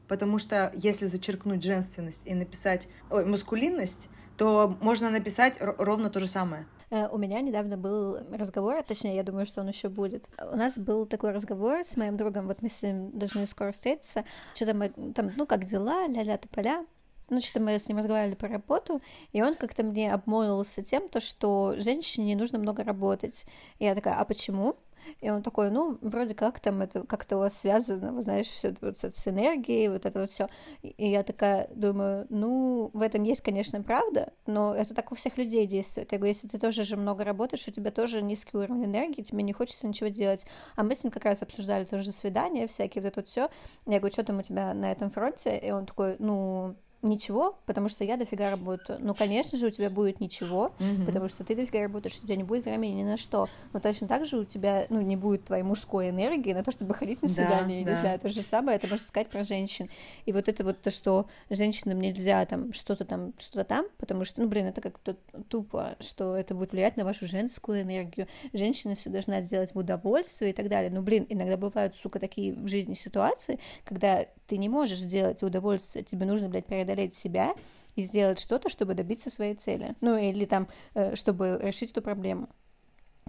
[0.08, 6.26] Потому что если зачеркнуть женственность и написать ой, мускулинность, то можно написать ровно то же
[6.26, 6.66] самое.
[6.92, 10.28] Э, у меня недавно был разговор, а точнее, я думаю, что он еще будет.
[10.38, 14.24] У нас был такой разговор с моим другом, вот мы с ним должны скоро встретиться.
[14.54, 16.84] Что-то мы там, ну, как дела, ля-ля, тополя.
[17.30, 19.00] Ну, что-то мы с ним разговаривали по работу,
[19.32, 23.46] и он как-то мне обмолвился тем, то, что женщине не нужно много работать.
[23.78, 24.76] И я такая, а почему?
[25.20, 28.74] И он такой, ну, вроде как там это как-то у вас связано, вы знаешь, все
[28.80, 30.48] вот с энергией, вот это вот все.
[30.82, 35.38] И я такая думаю, ну, в этом есть, конечно, правда, но это так у всех
[35.38, 36.12] людей действует.
[36.12, 39.42] Я говорю, если ты тоже же много работаешь, у тебя тоже низкий уровень энергии, тебе
[39.42, 40.46] не хочется ничего делать.
[40.76, 43.48] А мы с ним как раз обсуждали тоже свидания всякие, вот это вот все.
[43.86, 45.58] Я говорю, что там у тебя на этом фронте?
[45.58, 48.98] И он такой, ну, ничего, потому что я дофига работаю.
[49.02, 51.04] Ну, конечно же, у тебя будет ничего, mm-hmm.
[51.04, 53.48] потому что ты дофига работаешь, у тебя не будет времени ни на что.
[53.72, 56.94] Но точно так же у тебя, ну, не будет твоей мужской энергии на то, чтобы
[56.94, 58.00] ходить на свидание, да, не да.
[58.00, 59.90] знаю, то же самое, это можно сказать про женщин.
[60.26, 64.40] И вот это вот то, что женщинам нельзя там что-то там, что-то там, потому что,
[64.40, 65.16] ну, блин, это как-то
[65.48, 68.28] тупо, что это будет влиять на вашу женскую энергию.
[68.52, 70.90] Женщина все должна сделать в удовольствие и так далее.
[70.90, 76.04] Ну, блин, иногда бывают, сука, такие в жизни ситуации, когда ты не можешь сделать удовольствие,
[76.04, 77.54] тебе нужно, блядь, преодолеть себя
[77.96, 79.94] и сделать что-то, чтобы добиться своей цели.
[80.00, 82.48] Ну, или там, э, чтобы решить эту проблему.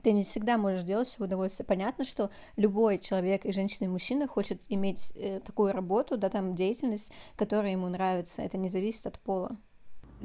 [0.01, 1.65] Ты не всегда можешь делать все удовольствие.
[1.65, 6.55] Понятно, что любой человек, и женщина, и мужчина, хочет иметь э, такую работу, да, там,
[6.55, 8.41] деятельность, которая ему нравится.
[8.41, 9.57] Это не зависит от пола.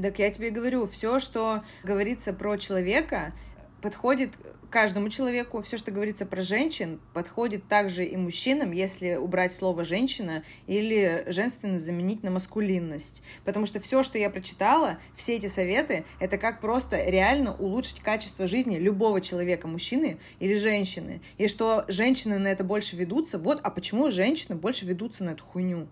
[0.01, 3.35] Так я тебе говорю, все, что говорится про человека,
[3.81, 4.33] подходит
[4.71, 5.61] каждому человеку.
[5.61, 11.85] Все, что говорится про женщин, подходит также и мужчинам, если убрать слово женщина или женственность
[11.85, 13.23] заменить на маскулинность.
[13.45, 18.47] Потому что все, что я прочитала, все эти советы, это как просто реально улучшить качество
[18.47, 21.21] жизни любого человека, мужчины или женщины.
[21.39, 23.39] И что женщины на это больше ведутся.
[23.39, 25.89] Вот, а почему женщины больше ведутся на эту хуйню?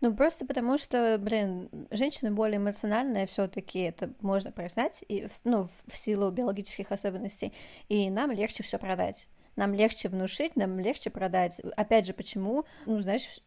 [0.00, 5.68] Ну, просто потому что, блин, женщины более эмоциональные все таки это можно признать, и, ну,
[5.86, 7.52] в силу биологических особенностей,
[7.88, 11.60] и нам легче все продать нам легче внушить, нам легче продать.
[11.76, 12.64] Опять же, почему?
[12.86, 13.40] Ну, знаешь,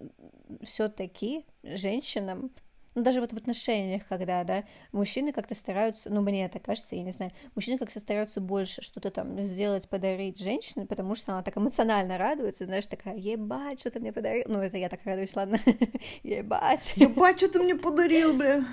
[0.62, 2.52] все-таки женщинам
[2.96, 7.04] ну, даже вот в отношениях, когда, да, мужчины как-то стараются, ну, мне это кажется, я
[7.04, 11.58] не знаю, мужчины как-то стараются больше что-то там сделать, подарить женщине, потому что она так
[11.58, 15.60] эмоционально радуется, знаешь, такая, ебать, что ты мне подарил, ну, это я так радуюсь, ладно,
[16.24, 16.94] ебать.
[16.98, 18.64] Ебать, что ты мне подарил, бля.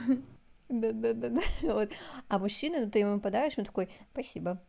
[0.68, 1.90] Да-да-да, вот.
[2.28, 4.62] А мужчина, ну, ты ему подаришь, он такой, спасибо.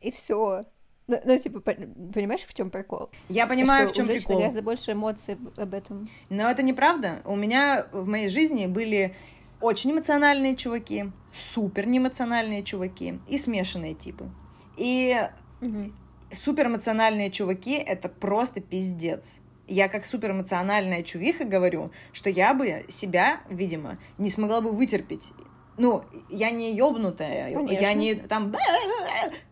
[0.00, 0.64] И все.
[1.08, 3.08] Ну, ну, типа, понимаешь, в чем прикол?
[3.30, 4.36] Я понимаю, что в чем прикол.
[4.36, 6.06] гораздо больше эмоций об этом.
[6.28, 7.22] Но это неправда.
[7.24, 9.14] У меня в моей жизни были
[9.62, 14.28] очень эмоциональные чуваки, супер неэмоциональные чуваки и смешанные типы.
[14.76, 15.16] И
[15.62, 15.92] угу.
[16.30, 19.40] супер эмоциональные чуваки это просто пиздец.
[19.66, 25.30] Я как супер эмоциональная чувиха говорю, что я бы себя, видимо, не смогла бы вытерпеть.
[25.78, 27.82] Ну, я не ёбнутая, Конечно.
[27.82, 28.54] я не там...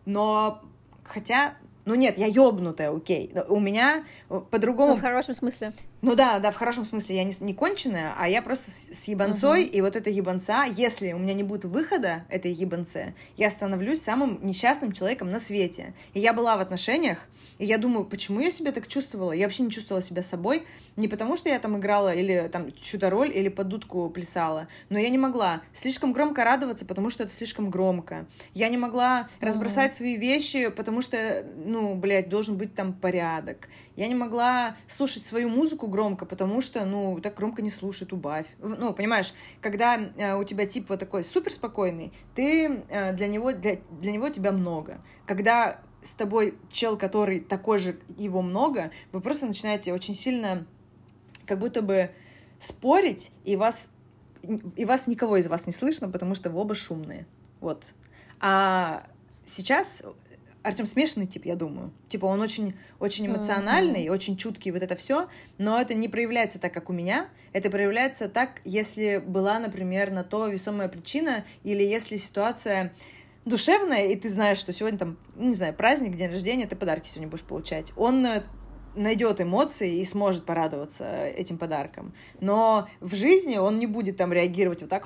[0.05, 0.61] Но
[1.07, 3.33] Хотя, ну нет, я ёбнутая, окей.
[3.47, 4.93] У меня по-другому...
[4.93, 5.73] Ну, в хорошем смысле.
[6.01, 7.15] Ну да, да, в хорошем смысле.
[7.15, 9.71] Я не, не конченая, а я просто с, с ебанцой, угу.
[9.71, 14.39] и вот эта ебанца, если у меня не будет выхода этой ебанце, я становлюсь самым
[14.43, 15.95] несчастным человеком на свете.
[16.13, 19.31] И я была в отношениях, и я думаю, почему я себя так чувствовала?
[19.31, 23.31] Я вообще не чувствовала себя собой, не потому что я там играла или там чудо-роль,
[23.35, 27.71] или под дудку плясала, но я не могла слишком громко радоваться, потому что это слишком
[27.71, 28.27] громко.
[28.53, 33.67] Я не могла разбросать свои вещи, потому что, ну, блядь, должен быть там порядок.
[33.95, 38.13] Я не могла слушать свою музыку, музыку громко, потому что, ну, так громко не слушает,
[38.13, 38.47] убавь.
[38.59, 43.51] Ну, понимаешь, когда э, у тебя тип вот такой супер спокойный, ты э, для него,
[43.53, 44.99] для, для него тебя много.
[45.25, 50.65] Когда с тобой чел, который такой же, его много, вы просто начинаете очень сильно
[51.45, 52.09] как будто бы
[52.59, 53.89] спорить, и вас,
[54.77, 57.25] и вас никого из вас не слышно, потому что вы оба шумные.
[57.61, 57.83] Вот.
[58.39, 59.03] А
[59.45, 60.03] сейчас
[60.67, 61.93] Артем смешанный тип, я думаю.
[62.09, 64.11] Типа он очень, очень эмоциональный, mm-hmm.
[64.11, 67.29] очень чуткий, вот это все, но это не проявляется так, как у меня.
[67.53, 72.93] Это проявляется так, если была, например, на то весомая причина, или если ситуация
[73.45, 77.29] душевная, и ты знаешь, что сегодня там, не знаю, праздник, день рождения, ты подарки сегодня
[77.29, 77.93] будешь получать.
[77.95, 78.43] Он э,
[78.93, 82.13] найдет эмоции и сможет порадоваться этим подарком.
[82.41, 85.05] Но в жизни он не будет там реагировать вот так,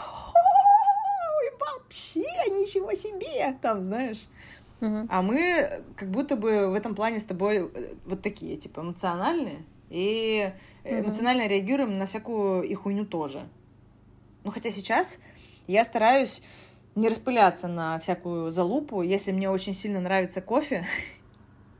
[1.91, 4.27] вообще, ничего себе, там, знаешь.
[4.81, 5.07] Угу.
[5.09, 9.63] А мы как будто бы в этом плане с тобой э, вот такие, типа, эмоциональные.
[9.89, 10.51] И
[10.83, 11.51] эмоционально угу.
[11.51, 13.47] реагируем на всякую и хуйню тоже.
[14.43, 15.19] Ну, хотя сейчас
[15.67, 16.41] я стараюсь
[16.95, 19.01] не распыляться на всякую залупу.
[19.01, 20.85] Если мне очень сильно нравится кофе,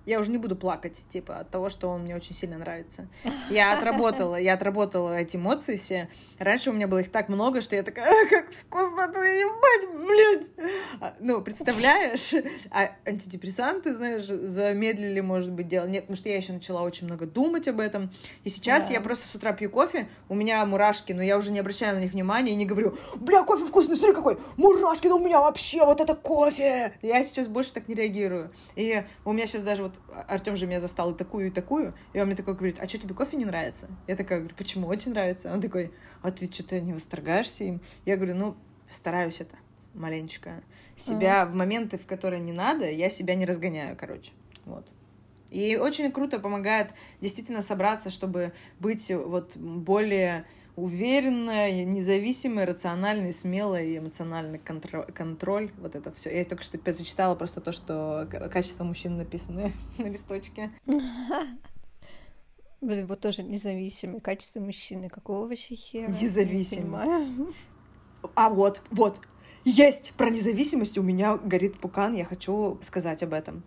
[0.05, 3.07] я уже не буду плакать, типа, от того, что он мне очень сильно нравится.
[3.49, 6.09] Я отработала, я отработала эти эмоции все.
[6.39, 10.05] Раньше у меня было их так много, что я такая, а, как вкусно ты, ебать,
[10.05, 10.71] блядь.
[10.99, 12.33] А, ну, представляешь?
[12.71, 15.85] А антидепрессанты, знаешь, замедлили, может быть, дело.
[15.85, 18.11] Нет, потому что я еще начала очень много думать об этом.
[18.43, 18.95] И сейчас да.
[18.95, 21.99] я просто с утра пью кофе, у меня мурашки, но я уже не обращаю на
[21.99, 25.85] них внимания и не говорю, бля, кофе вкусный, смотри какой, мурашки, да у меня вообще
[25.85, 26.93] вот это кофе.
[27.01, 28.51] Я сейчас больше так не реагирую.
[28.75, 31.93] И у меня сейчас даже вот вот Артем же меня застал и такую, и такую,
[32.13, 33.87] и он мне такой говорит, а что, тебе кофе не нравится?
[34.07, 34.87] Я такая говорю, почему?
[34.87, 35.51] Очень нравится.
[35.51, 35.91] Он такой,
[36.21, 37.81] а ты что-то не восторгаешься им?
[38.05, 38.55] Я говорю, ну,
[38.89, 39.55] стараюсь это
[39.93, 40.63] маленечко.
[40.95, 41.49] Себя mm-hmm.
[41.49, 44.31] в моменты, в которые не надо, я себя не разгоняю, короче.
[44.65, 44.87] Вот.
[45.49, 50.45] И очень круто помогает действительно собраться, чтобы быть вот более
[50.75, 55.71] уверенная, независимая, рациональная, смелая и эмоциональный контроль, контроль.
[55.77, 56.35] Вот это все.
[56.35, 60.71] Я только что зачитала просто то, что качество мужчин написаны на листочке.
[62.81, 64.21] Блин, вот тоже независимый.
[64.21, 65.07] Качество мужчины.
[65.07, 66.11] Какого вообще хера?
[66.11, 67.53] Независимый.
[68.35, 69.19] А вот, вот.
[69.63, 70.13] Есть!
[70.17, 72.13] Про независимость у меня горит пукан.
[72.13, 73.63] Я хочу сказать об этом.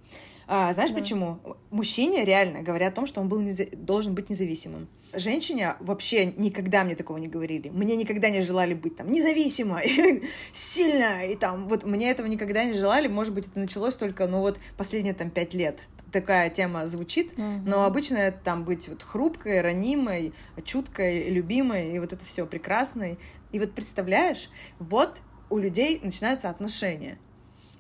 [0.47, 0.99] А, знаешь да.
[0.99, 1.39] почему?
[1.71, 3.65] Мужчине реально говорят о том, что он был неза...
[3.73, 4.89] должен быть независимым.
[5.15, 7.71] Женщине вообще никогда мне такого не говорили.
[7.71, 12.73] Мне никогда не желали быть там независимой, сильной, и там вот мне этого никогда не
[12.73, 13.09] желали.
[13.09, 17.63] Может быть, это началось только, ну вот последние там пять лет такая тема звучит, mm-hmm.
[17.67, 20.33] но обычно это там быть вот хрупкой, ранимой,
[20.65, 23.19] чуткой, любимой, и вот это все прекрасной.
[23.51, 25.19] И вот представляешь, вот
[25.51, 27.19] у людей начинаются отношения.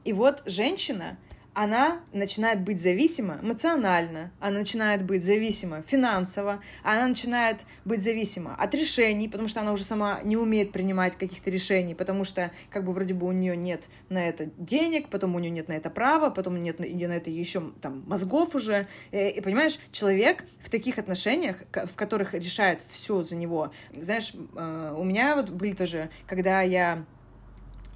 [0.04, 1.16] И вот женщина
[1.54, 8.74] она начинает быть зависима эмоционально, она начинает быть зависима финансово, она начинает быть зависима от
[8.74, 12.92] решений, потому что она уже сама не умеет принимать каких-то решений, потому что как бы
[12.92, 16.30] вроде бы у нее нет на это денег, потом у нее нет на это права,
[16.30, 18.88] потом нет на, на это еще там мозгов уже.
[19.12, 23.70] И, и понимаешь, человек в таких отношениях, в которых решает все за него.
[23.96, 27.04] Знаешь, э, у меня вот были тоже, когда я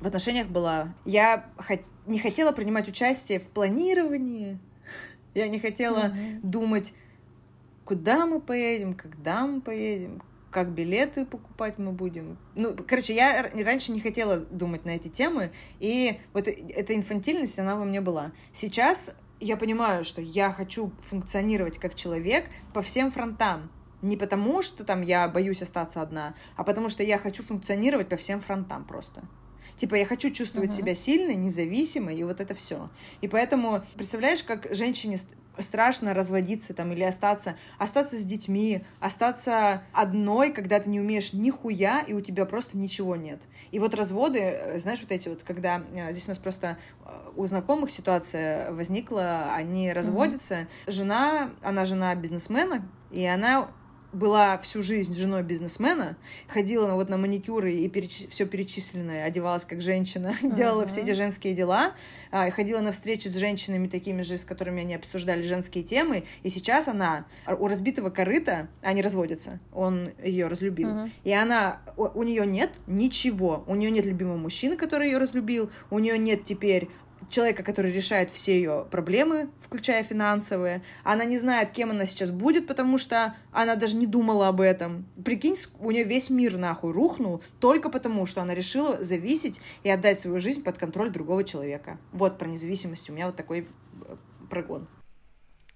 [0.01, 1.51] в отношениях была, я
[2.07, 4.59] не хотела принимать участие в планировании.
[5.35, 6.41] Я не хотела mm-hmm.
[6.43, 6.95] думать,
[7.85, 12.39] куда мы поедем, когда мы поедем, как билеты покупать мы будем.
[12.55, 17.77] Ну, короче, я раньше не хотела думать на эти темы, и вот эта инфантильность, она
[17.77, 18.33] во мне была.
[18.53, 23.71] Сейчас я понимаю, что я хочу функционировать как человек по всем фронтам.
[24.01, 28.17] Не потому, что там я боюсь остаться одна, а потому что я хочу функционировать по
[28.17, 29.23] всем фронтам просто.
[29.77, 30.77] Типа, я хочу чувствовать uh-huh.
[30.77, 32.91] себя сильной, независимой, и вот это все.
[33.21, 35.19] И поэтому, представляешь, как женщине
[35.63, 42.01] страшно разводиться там или остаться, остаться с детьми, остаться одной, когда ты не умеешь нихуя,
[42.01, 43.43] и у тебя просто ничего нет.
[43.71, 47.11] И вот разводы, э, знаешь, вот эти вот, когда э, здесь у нас просто э,
[47.37, 50.91] у знакомых ситуация возникла, они разводятся, mm-hmm.
[50.91, 53.69] жена, она жена бизнесмена, и она
[54.13, 58.29] была всю жизнь женой бизнесмена, ходила вот на маникюры и переч...
[58.29, 60.55] все перечисленное, одевалась как женщина, uh-huh.
[60.57, 61.95] делала все эти женские дела,
[62.31, 66.49] а, ходила на встречи с женщинами такими же, с которыми они обсуждали женские темы, и
[66.49, 71.11] сейчас она у разбитого корыта, они разводятся, он ее разлюбил, uh-huh.
[71.25, 75.71] и она, у, у нее нет ничего, у нее нет любимого мужчины, который ее разлюбил,
[75.91, 76.89] у нее нет теперь
[77.31, 80.83] человека, который решает все ее проблемы, включая финансовые.
[81.05, 85.07] Она не знает, кем она сейчас будет, потому что она даже не думала об этом.
[85.25, 90.21] Прикинь, у нее весь мир нахуй рухнул только потому, что она решила зависеть и отдать
[90.21, 91.99] свою жизнь под контроль другого человека.
[92.13, 93.69] Вот про независимость у меня вот такой
[94.07, 94.17] э,
[94.51, 94.89] прогон.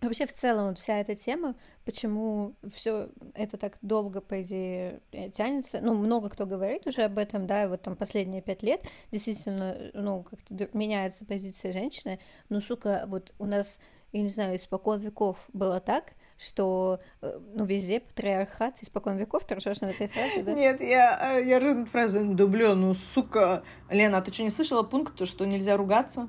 [0.02, 5.30] Вообще, в целом, вот вся эта тема, почему все это так долго, по идее, э,
[5.30, 8.82] тянется, ну, много кто говорит уже об этом, да, вот там последние пять лет
[9.12, 13.78] действительно, ну, как-то меняется позиция женщины, ну, сука, вот у нас,
[14.10, 19.54] я не знаю, испокон веков было так, что, э, ну, везде патриархат, испокон веков, ты
[19.54, 20.52] ржешь над этой фразой, да?
[20.52, 24.42] Нет, я, э, я ржу над фразой, да, блин, ну, сука, Лена, а ты что,
[24.42, 26.28] не слышала пункт, что нельзя ругаться?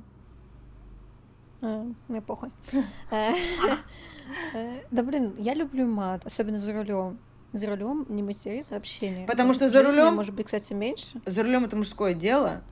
[1.63, 2.49] А, мне похуй.
[3.09, 3.33] Э,
[4.53, 7.17] э, да блин, я люблю мат, особенно за рулем.
[7.53, 9.25] За рулем не матерись вообще не.
[9.25, 10.15] Потому что за рулем.
[10.15, 11.21] Может быть, кстати, меньше.
[11.25, 12.63] За рулем это мужское дело.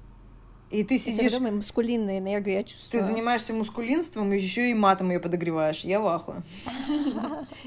[0.72, 1.34] И ты сидишь...
[1.34, 3.00] И маскулинная энергия, я чувствую.
[3.00, 5.84] Ты занимаешься мускулинством, и еще и матом ее подогреваешь.
[5.84, 6.42] Я в ахуе.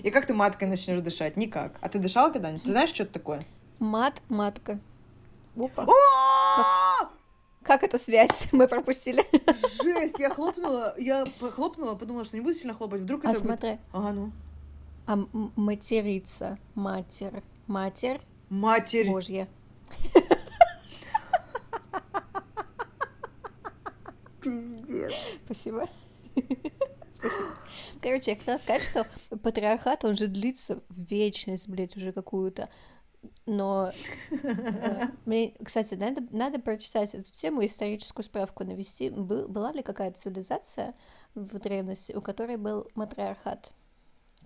[0.02, 1.36] И как ты маткой начнешь дышать?
[1.36, 1.76] Никак.
[1.80, 2.64] А ты дышала когда-нибудь?
[2.64, 3.44] Ты знаешь, что это такое?
[3.78, 4.78] Мат, матка.
[5.56, 5.86] Опа.
[7.64, 9.26] Как эта связь мы пропустили?
[9.82, 13.00] Жесть, я хлопнула, я хлопнула, подумала, что не буду сильно хлопать.
[13.00, 13.70] Вдруг а это смотри.
[13.70, 13.80] Будет...
[13.92, 14.32] А, ну.
[15.06, 15.16] А
[15.56, 18.20] материться, матер, матерь.
[18.50, 19.10] Матерь.
[19.10, 19.48] Божья.
[24.40, 25.12] Пиздец.
[25.44, 25.88] Спасибо.
[27.12, 27.48] Спасибо.
[28.02, 29.06] Короче, я хотела сказать, что
[29.42, 32.68] патриархат, он же длится в вечность, блядь, уже какую-то.
[33.46, 33.92] Но
[34.30, 39.10] э, мне, кстати, надо, надо прочитать эту тему, историческую справку навести.
[39.10, 40.94] Был, была ли какая-то цивилизация
[41.34, 43.72] в древности, у которой был матриархат?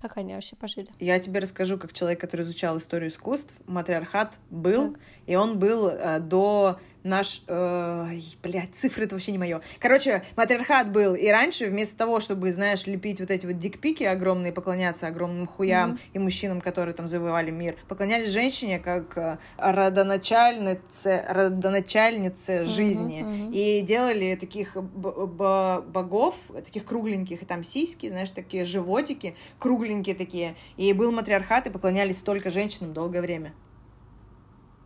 [0.01, 0.88] Как они вообще пожили?
[1.01, 5.01] Я тебе расскажу, как человек, который изучал историю искусств, матриархат был, так.
[5.26, 7.42] и он был э, до наш...
[7.49, 8.09] Э,
[8.42, 9.61] блядь, цифры это вообще не мое.
[9.78, 14.53] Короче, матриархат был и раньше, вместо того, чтобы, знаешь, лепить вот эти вот дикпики огромные,
[14.53, 15.99] поклоняться огромным хуям mm-hmm.
[16.12, 22.66] и мужчинам, которые там завоевали мир, поклонялись женщине как э, родоначальнице, родоначальнице mm-hmm.
[22.66, 23.24] жизни.
[23.24, 23.55] Mm-hmm.
[23.55, 30.57] И делали таких богов, таких кругленьких, и там сиськи, знаешь, такие животики, кругленькие такие.
[30.76, 33.55] И был матриархат, и поклонялись только женщинам долгое время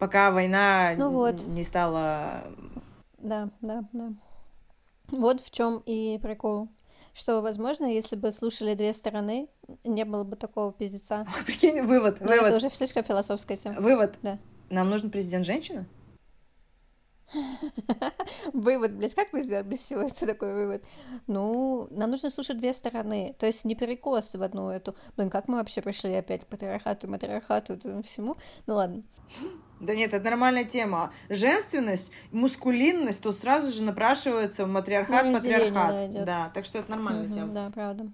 [0.03, 1.47] пока война ну вот.
[1.47, 2.43] не стала...
[3.19, 4.13] Да, да, да.
[5.13, 6.71] Вот в чем и прикол.
[7.15, 9.49] Что, возможно, если бы слушали две стороны,
[9.85, 11.25] не было бы такого пиздеца.
[11.47, 12.47] Прикинь, вывод, Но вывод.
[12.47, 13.81] Это уже слишком философская тема.
[13.81, 14.19] Вывод.
[14.23, 14.41] Да.
[14.71, 15.87] Нам нужен президент женщина?
[18.53, 20.85] Вывод, блядь, как мы сделали всего это такой вывод?
[21.27, 24.95] Ну, нам нужно слушать две стороны, то есть не перекос в одну эту.
[25.17, 28.37] Блин, как мы вообще пришли опять к патриархату, матриархату, всему?
[28.67, 29.03] Ну ладно.
[29.81, 31.13] Да нет, это нормальная тема.
[31.29, 36.25] Женственность, мускулинность, тут сразу же напрашивается в матриархат, ну, патриархат.
[36.25, 37.53] Да, так что это нормальная угу, тема.
[37.53, 38.13] Да, правда.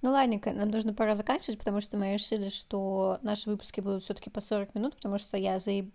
[0.00, 4.30] Ну ладненько, нам нужно пора заканчивать, потому что мы решили, что наши выпуски будут все-таки
[4.30, 5.92] по 40 минут, потому что я заеб...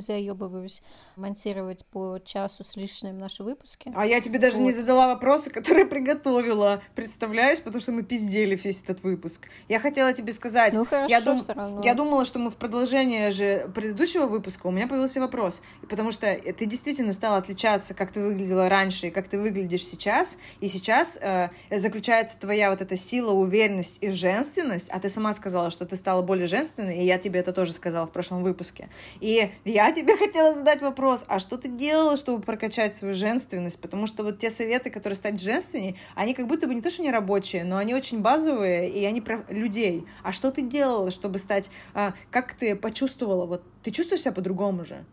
[0.00, 0.82] заебываюсь
[1.16, 3.92] монтировать по часу с лишним наши выпуски.
[3.94, 4.64] А я тебе даже вот.
[4.64, 9.48] не задала вопросы, которые приготовила, представляешь, потому что мы пиздели весь этот выпуск.
[9.68, 11.42] Я хотела тебе сказать, ну, хорошо, я, дум...
[11.82, 16.34] я думала, что мы в продолжение же предыдущего выпуска, у меня появился вопрос, потому что
[16.34, 21.18] ты действительно стала отличаться, как ты выглядела раньше и как ты выглядишь сейчас, и сейчас
[21.20, 25.96] э, заключается твоя вот эта сила уверенность и женственность, а ты сама сказала, что ты
[25.96, 28.88] стала более женственной, и я тебе это тоже сказала в прошлом выпуске.
[29.20, 33.80] И я тебе хотела задать вопрос, а что ты делала, чтобы прокачать свою женственность?
[33.80, 37.02] Потому что вот те советы, которые стать женственней, они как будто бы не то, что
[37.02, 40.06] не рабочие, но они очень базовые, и они про людей.
[40.22, 41.70] А что ты делала, чтобы стать...
[41.94, 43.46] А, как ты почувствовала?
[43.46, 45.04] Вот ты чувствуешь себя по-другому же?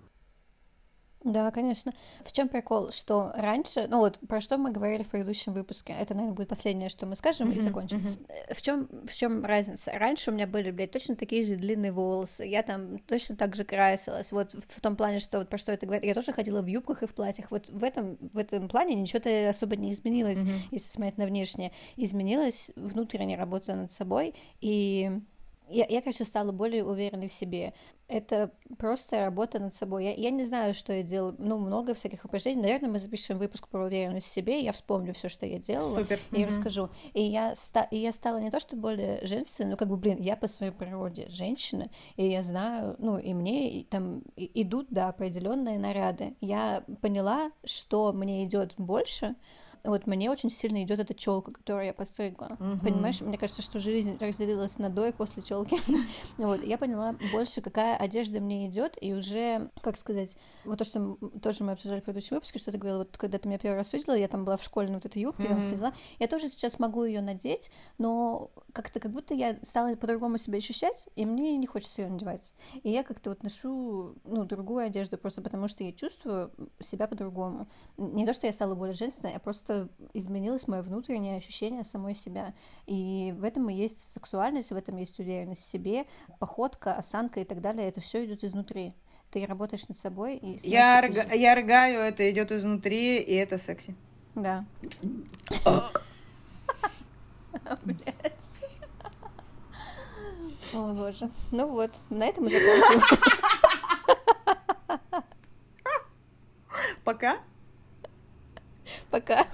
[1.25, 1.91] Да, конечно.
[2.23, 6.13] В чем прикол, что раньше, ну вот про что мы говорили в предыдущем выпуске, это,
[6.13, 7.97] наверное, будет последнее, что мы скажем и закончим.
[7.97, 8.53] Uh-huh.
[8.53, 9.91] В чем в чем разница?
[9.95, 13.63] Раньше у меня были, блядь, точно такие же длинные волосы, я там точно так же
[13.63, 16.67] красилась, вот в том плане, что вот про что это говорит, я тоже ходила в
[16.67, 20.89] юбках и в платьях, вот в этом в этом плане ничего-то особо не изменилось, если
[20.89, 25.09] смотреть на внешнее, изменилась внутренняя работа над собой и
[25.69, 27.73] я, я, конечно, стала более уверенной в себе
[28.07, 30.05] это просто работа над собой.
[30.05, 31.35] Я, я не знаю, что я делала.
[31.39, 32.61] Ну, много всяких упражнений.
[32.61, 34.61] Наверное, мы запишем выпуск про уверенность в себе.
[34.61, 35.99] Я вспомню все, что я делала.
[35.99, 36.19] Супер.
[36.31, 36.47] И mm-hmm.
[36.47, 36.89] расскажу.
[37.13, 40.21] И я, ста- и я стала не то, что более женственной, ну, как бы, блин,
[40.21, 45.09] я по своей природе женщина, и я знаю, ну, и мне и, там идут, да,
[45.09, 46.35] определенные наряды.
[46.41, 49.35] Я поняла, что мне идет больше,
[49.85, 52.57] вот мне очень сильно идет эта челка, которую я постригла.
[52.59, 52.79] Угу.
[52.83, 55.79] Понимаешь, мне кажется, что жизнь разделилась на до и после челки.
[56.37, 61.17] вот, я поняла больше, какая одежда мне идет, и уже, как сказать, вот то, что
[61.41, 63.93] тоже мы обсуждали в предыдущем выпуске, что ты говорила, вот когда ты меня первый раз
[63.93, 65.49] увидела, я там была в школьной вот этой юбке, mm-hmm.
[65.49, 70.37] там следила, я тоже сейчас могу ее надеть, но как-то как будто я стала по-другому
[70.37, 72.53] себя ощущать, и мне не хочется ее надевать.
[72.83, 76.51] И я как-то вот ношу, ну, другую одежду, просто потому что я чувствую
[76.81, 77.67] себя по-другому.
[77.97, 82.53] Не то, что я стала более женственной, а просто изменилось мое внутреннее ощущение самой себя.
[82.85, 86.05] И в этом и есть сексуальность, в этом есть уверенность в себе,
[86.39, 87.87] походка, осанка и так далее.
[87.87, 88.93] Это все идет изнутри.
[89.31, 91.33] Ты работаешь над собой и я, рыг...
[91.33, 93.95] я рыгаю, это идет изнутри, и это секси.
[94.35, 94.65] Да.
[97.83, 98.44] Блять.
[100.75, 101.29] О, боже.
[101.51, 103.01] Ну вот, на этом мы закончим.
[107.05, 107.37] Пока.
[109.09, 109.47] Пока.